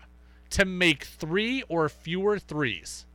to 0.51 0.65
make 0.65 1.05
3 1.05 1.63
or 1.69 1.89
fewer 1.89 2.39
threes 2.39 3.07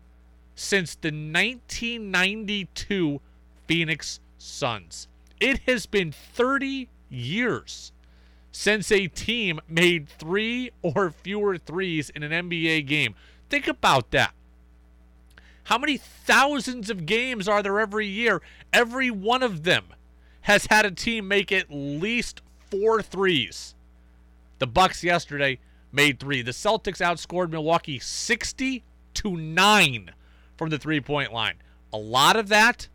since 0.58 0.96
the 0.96 1.10
1992 1.10 3.22
Phoenix 3.68 4.20
Suns. 4.40 5.08
It 5.40 5.60
has 5.68 5.86
been 5.86 6.12
30 6.12 6.90
years 7.10 7.92
since 8.52 8.92
a 8.92 9.08
team 9.08 9.60
made 9.70 10.10
three 10.10 10.72
or 10.82 11.12
fewer 11.12 11.60
threes 11.60 12.10
in 12.10 12.24
an 12.24 12.50
NBA 12.50 12.88
game. 12.88 13.14
Think 13.50 13.68
about 13.68 14.10
that. 14.12 14.34
How 15.66 15.78
many 15.78 15.98
thousands 15.98 16.90
of 16.90 17.06
games 17.06 17.48
are 17.48 17.62
there 17.62 17.80
every 17.80 18.08
year? 18.08 18.42
Every 18.74 19.12
one 19.12 19.44
of 19.44 19.64
them 19.64 19.86
has 20.42 20.66
had 20.72 20.88
a 20.88 20.92
team 20.92 21.28
make 21.28 21.52
at 21.52 21.68
least 21.70 22.42
four 22.72 23.04
threes. 23.04 23.76
The 24.58 24.68
Bucks 24.68 25.04
yesterday 25.04 25.60
made 25.92 26.20
three. 26.20 26.42
The 26.42 26.52
Celtics 26.52 27.00
outscored 27.00 27.52
Milwaukee 27.52 28.00
60 28.00 28.84
to 29.14 29.38
9 29.38 30.12
from 30.58 30.70
the 30.70 30.78
three-point 30.78 31.32
line. 31.32 31.56
A 31.94 31.98
lot 31.98 32.36
of 32.36 32.50
that 32.50 32.88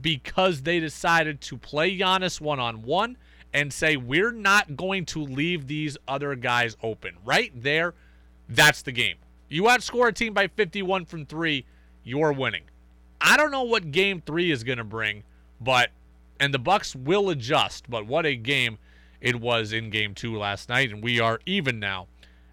because 0.00 0.62
they 0.62 0.78
decided 0.78 1.40
to 1.40 1.56
play 1.56 1.96
Giannis 1.98 2.40
one-on-one 2.40 3.16
and 3.52 3.72
say 3.72 3.96
we're 3.96 4.32
not 4.32 4.76
going 4.76 5.06
to 5.06 5.22
leave 5.22 5.66
these 5.66 5.96
other 6.06 6.34
guys 6.34 6.76
open. 6.82 7.16
Right 7.24 7.50
there, 7.54 7.94
that's 8.48 8.82
the 8.82 8.92
game. 8.92 9.16
You 9.48 9.64
outscore 9.64 10.08
a 10.08 10.12
team 10.12 10.34
by 10.34 10.48
51 10.48 11.06
from 11.06 11.24
3, 11.24 11.64
you're 12.04 12.32
winning. 12.32 12.64
I 13.20 13.36
don't 13.36 13.50
know 13.50 13.62
what 13.62 13.90
game 13.90 14.22
3 14.24 14.50
is 14.50 14.62
going 14.62 14.78
to 14.78 14.84
bring, 14.84 15.24
but 15.60 15.90
and 16.38 16.52
the 16.52 16.58
Bucks 16.58 16.94
will 16.94 17.30
adjust, 17.30 17.88
but 17.88 18.06
what 18.06 18.26
a 18.26 18.36
game 18.36 18.78
it 19.22 19.40
was 19.40 19.72
in 19.72 19.88
game 19.88 20.14
2 20.14 20.36
last 20.36 20.68
night 20.68 20.92
and 20.92 21.02
we 21.02 21.18
are 21.18 21.40
even 21.46 21.80
now 21.80 22.06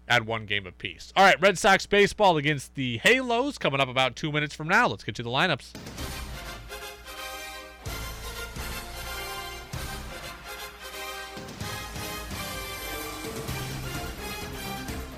at 0.08 0.26
one 0.26 0.46
game 0.46 0.66
apiece. 0.66 1.12
All 1.16 1.24
right, 1.24 1.40
Red 1.40 1.58
Sox 1.58 1.86
baseball 1.86 2.36
against 2.36 2.74
the 2.74 2.98
Halos 2.98 3.58
coming 3.58 3.80
up 3.80 3.88
about 3.88 4.16
2 4.16 4.32
minutes 4.32 4.54
from 4.54 4.68
now. 4.68 4.86
Let's 4.86 5.04
get 5.04 5.14
to 5.16 5.22
the 5.22 5.30
lineups. 5.30 5.72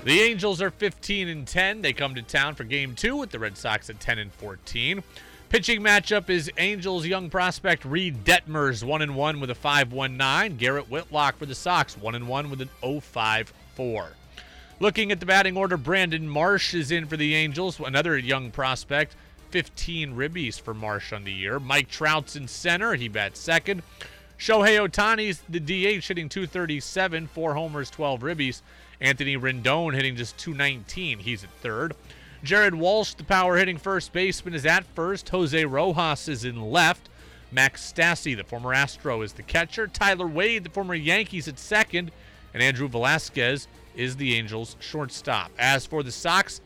The 0.07 0.21
Angels 0.21 0.61
are 0.61 0.71
15 0.71 1.27
and 1.27 1.45
10. 1.45 1.81
They 1.81 1.91
come 1.91 2.15
to 2.15 2.21
town 2.21 2.55
for 2.55 2.63
game 2.63 2.95
2 2.95 3.17
with 3.17 3.31
the 3.31 3.39
Red 3.39 3.57
Sox 3.57 3.89
at 3.89 3.99
10 3.99 4.19
and 4.19 4.31
14. 4.31 5.03
Pitching 5.49 5.81
matchup 5.81 6.29
is 6.29 6.49
Angels 6.57 7.05
young 7.05 7.29
prospect 7.29 7.83
Reid 7.83 8.23
Detmers 8.23 8.85
1 8.85 9.01
and 9.01 9.17
1 9.17 9.41
with 9.41 9.49
a 9.49 9.53
5.19. 9.53 10.57
Garrett 10.57 10.89
Whitlock 10.89 11.37
for 11.37 11.45
the 11.45 11.55
Sox 11.55 11.97
1 11.97 12.15
and 12.15 12.29
1 12.29 12.49
with 12.49 12.61
an 12.61 12.69
0.54. 12.81 14.07
Looking 14.79 15.11
at 15.11 15.19
the 15.19 15.25
batting 15.25 15.57
order, 15.57 15.75
Brandon 15.75 16.29
Marsh 16.29 16.75
is 16.75 16.91
in 16.91 17.07
for 17.07 17.17
the 17.17 17.33
Angels, 17.33 17.79
another 17.79 18.15
young 18.15 18.51
prospect. 18.51 19.15
15 19.49 20.13
ribbies 20.13 20.61
for 20.61 20.75
Marsh 20.75 21.11
on 21.11 21.23
the 21.23 21.31
year. 21.31 21.59
Mike 21.59 21.89
Trout's 21.89 22.35
in 22.35 22.47
center. 22.47 22.93
He 22.93 23.07
bats 23.07 23.39
second. 23.39 23.81
Shohei 24.37 24.77
Ohtani's 24.87 25.41
the 25.49 25.59
DH 25.59 26.07
hitting 26.07 26.29
237, 26.29 27.25
four 27.25 27.55
homers, 27.55 27.89
12 27.89 28.21
ribbies. 28.21 28.61
Anthony 29.01 29.35
Rendon 29.35 29.95
hitting 29.95 30.15
just 30.15 30.37
219. 30.37 31.19
He's 31.19 31.43
at 31.43 31.49
third. 31.61 31.95
Jared 32.43 32.75
Walsh, 32.75 33.15
the 33.15 33.23
power 33.23 33.57
hitting 33.57 33.79
first 33.79 34.13
baseman, 34.13 34.53
is 34.53 34.65
at 34.65 34.85
first. 34.93 35.29
Jose 35.29 35.65
Rojas 35.65 36.27
is 36.27 36.45
in 36.45 36.61
left. 36.61 37.09
Max 37.51 37.91
Stassi, 37.91 38.37
the 38.37 38.43
former 38.43 38.75
Astro, 38.75 39.23
is 39.23 39.33
the 39.33 39.41
catcher. 39.41 39.87
Tyler 39.87 40.27
Wade, 40.27 40.65
the 40.65 40.69
former 40.69 40.93
Yankees, 40.93 41.47
at 41.47 41.57
second. 41.57 42.11
And 42.53 42.61
Andrew 42.61 42.87
Velazquez 42.87 43.67
is 43.97 44.15
the 44.15 44.35
Angels' 44.35 44.77
shortstop. 44.79 45.51
As 45.59 45.85
for 45.85 46.03
the 46.03 46.11
Sox, 46.11 46.61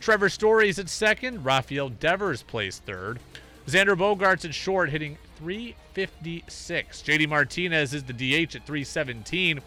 Trevor 0.00 0.28
Story 0.28 0.68
is 0.68 0.78
at 0.78 0.88
second. 0.88 1.44
Rafael 1.44 1.88
Devers 1.90 2.42
plays 2.42 2.80
third. 2.86 3.18
Xander 3.66 3.98
Bogaerts 3.98 4.44
at 4.44 4.54
short, 4.54 4.90
hitting 4.90 5.18
356. 5.36 7.02
JD 7.02 7.28
Martinez 7.28 7.92
is 7.92 8.04
the 8.04 8.12
DH 8.12 8.54
at 8.54 8.64
317. 8.64 9.60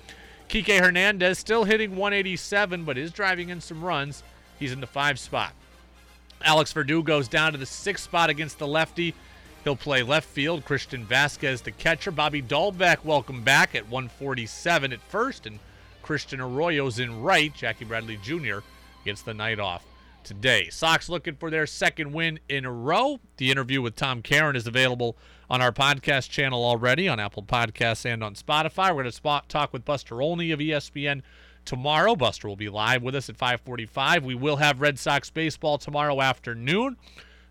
Kike 0.48 0.80
Hernandez 0.80 1.38
still 1.38 1.66
hitting 1.66 1.92
187, 1.92 2.86
but 2.86 2.98
is 2.98 3.12
driving 3.12 3.50
in 3.50 3.62
some 3.62 3.84
runs. 3.84 4.24
He's 4.58 4.72
in 4.72 4.82
the 4.82 4.88
five 4.88 5.20
spot. 5.20 5.54
Alex 6.42 6.72
Verdugo 6.72 7.18
Verdugo's 7.18 7.28
down 7.28 7.52
to 7.52 7.58
the 7.58 7.66
sixth 7.66 8.06
spot 8.06 8.30
against 8.30 8.60
the 8.60 8.68
lefty. 8.68 9.14
He'll 9.64 9.76
play 9.76 10.04
left 10.04 10.28
field. 10.28 10.64
Christian 10.66 11.06
Vazquez, 11.06 11.64
the 11.64 11.72
catcher. 11.72 12.12
Bobby 12.12 12.42
Dalbec, 12.42 13.04
welcome 13.04 13.44
back 13.44 13.76
at 13.76 13.90
147 13.90 14.94
at 14.94 15.02
first. 15.04 15.46
And 15.46 15.60
Christian 16.02 16.40
Arroyo's 16.40 17.00
in 17.00 17.22
right. 17.22 17.54
Jackie 17.54 17.86
Bradley 17.86 18.18
Jr. 18.18 18.60
gets 19.06 19.22
the 19.22 19.34
night 19.34 19.60
off 19.60 19.86
today. 20.24 20.70
Sox 20.70 21.10
looking 21.10 21.36
for 21.36 21.50
their 21.50 21.66
second 21.66 22.14
win 22.14 22.40
in 22.50 22.66
a 22.66 22.72
row. 22.72 23.20
The 23.38 23.52
interview 23.52 23.82
with 23.82 23.96
Tom 23.96 24.22
Caron 24.22 24.56
is 24.56 24.68
available 24.68 25.18
on 25.50 25.62
our 25.62 25.72
podcast 25.72 26.30
channel 26.30 26.64
already 26.64 27.08
on 27.08 27.20
Apple 27.20 27.44
Podcasts 27.44 28.06
and 28.06 28.24
on 28.24 28.36
Spotify. 28.36 28.96
We're 28.96 29.04
going 29.04 29.12
to 29.12 29.42
talk 29.48 29.74
with 29.74 29.86
Buster 29.86 30.22
Olney 30.22 30.52
of 30.52 30.60
ESPN 30.60 31.22
tomorrow. 31.66 32.16
Buster 32.16 32.48
will 32.48 32.56
be 32.56 32.70
live 32.70 33.02
with 33.02 33.16
us 33.16 33.30
at 33.30 33.38
5:45. 33.38 34.24
We 34.24 34.36
will 34.36 34.58
have 34.58 34.82
Red 34.82 35.00
Sox 35.00 35.30
baseball 35.30 35.78
tomorrow 35.78 36.22
afternoon. 36.22 36.98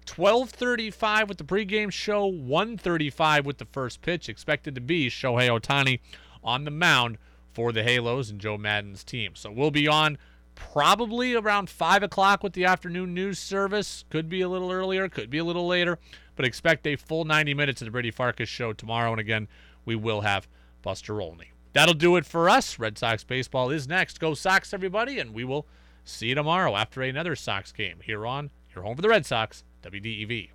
12:35 0.07 1.29
with 1.29 1.39
the 1.39 1.45
pregame 1.45 1.93
show, 1.93 2.27
1:35 2.27 3.45
with 3.45 3.59
the 3.59 3.67
first 3.67 4.01
pitch. 4.03 4.29
Expected 4.29 4.75
to 4.75 4.81
be 4.81 5.09
Shohei 5.09 5.49
Ohtani 5.49 6.01
on 6.43 6.65
the 6.65 6.71
mound 6.71 7.19
for 7.59 7.73
the 7.73 7.83
Halos 7.83 8.31
and 8.31 8.41
Joe 8.41 8.57
Maddon's 8.57 9.03
team. 9.03 9.33
So 9.35 9.51
we'll 9.51 9.73
be 9.73 9.89
on 9.89 10.17
probably 10.55 11.35
around 11.35 11.69
5 11.69 12.05
o'clock 12.05 12.45
with 12.45 12.53
the 12.53 12.65
afternoon 12.65 13.15
news 13.15 13.41
service. 13.41 14.05
Could 14.11 14.29
be 14.29 14.43
a 14.43 14.49
little 14.49 14.71
earlier, 14.71 15.09
could 15.09 15.29
be 15.29 15.39
a 15.39 15.45
little 15.45 15.67
later, 15.67 15.99
but 16.37 16.45
expect 16.45 16.87
a 16.87 16.95
full 16.95 17.25
90 17.25 17.55
minutes 17.55 17.83
of 17.83 17.87
the 17.87 17.91
Brady 17.91 18.13
Farkas 18.13 18.49
show 18.49 18.73
tomorrow. 18.73 19.11
And 19.11 19.19
again, 19.19 19.49
we 19.85 19.97
will 19.97 20.21
have 20.21 20.47
Buster 20.83 21.21
Olney. 21.21 21.51
That'll 21.73 21.95
do 21.95 22.15
it 22.15 22.25
for 22.25 22.49
us. 22.49 22.79
Red 22.79 22.97
Sox 22.97 23.25
baseball 23.25 23.71
is 23.71 23.89
next. 23.89 24.21
Go 24.21 24.35
Sox, 24.35 24.73
everybody, 24.73 25.19
and 25.19 25.35
we 25.35 25.43
will 25.43 25.67
see 26.05 26.29
you 26.29 26.37
tomorrow 26.37 26.77
after 26.77 27.03
another 27.03 27.35
Sox 27.35 27.73
game 27.73 27.99
here 28.05 28.25
on 28.25 28.53
your 28.73 28.85
home 28.85 28.95
for 28.95 29.03
the 29.03 29.09
Red 29.09 29.27
Sox, 29.27 29.65
WDEV. 29.83 30.51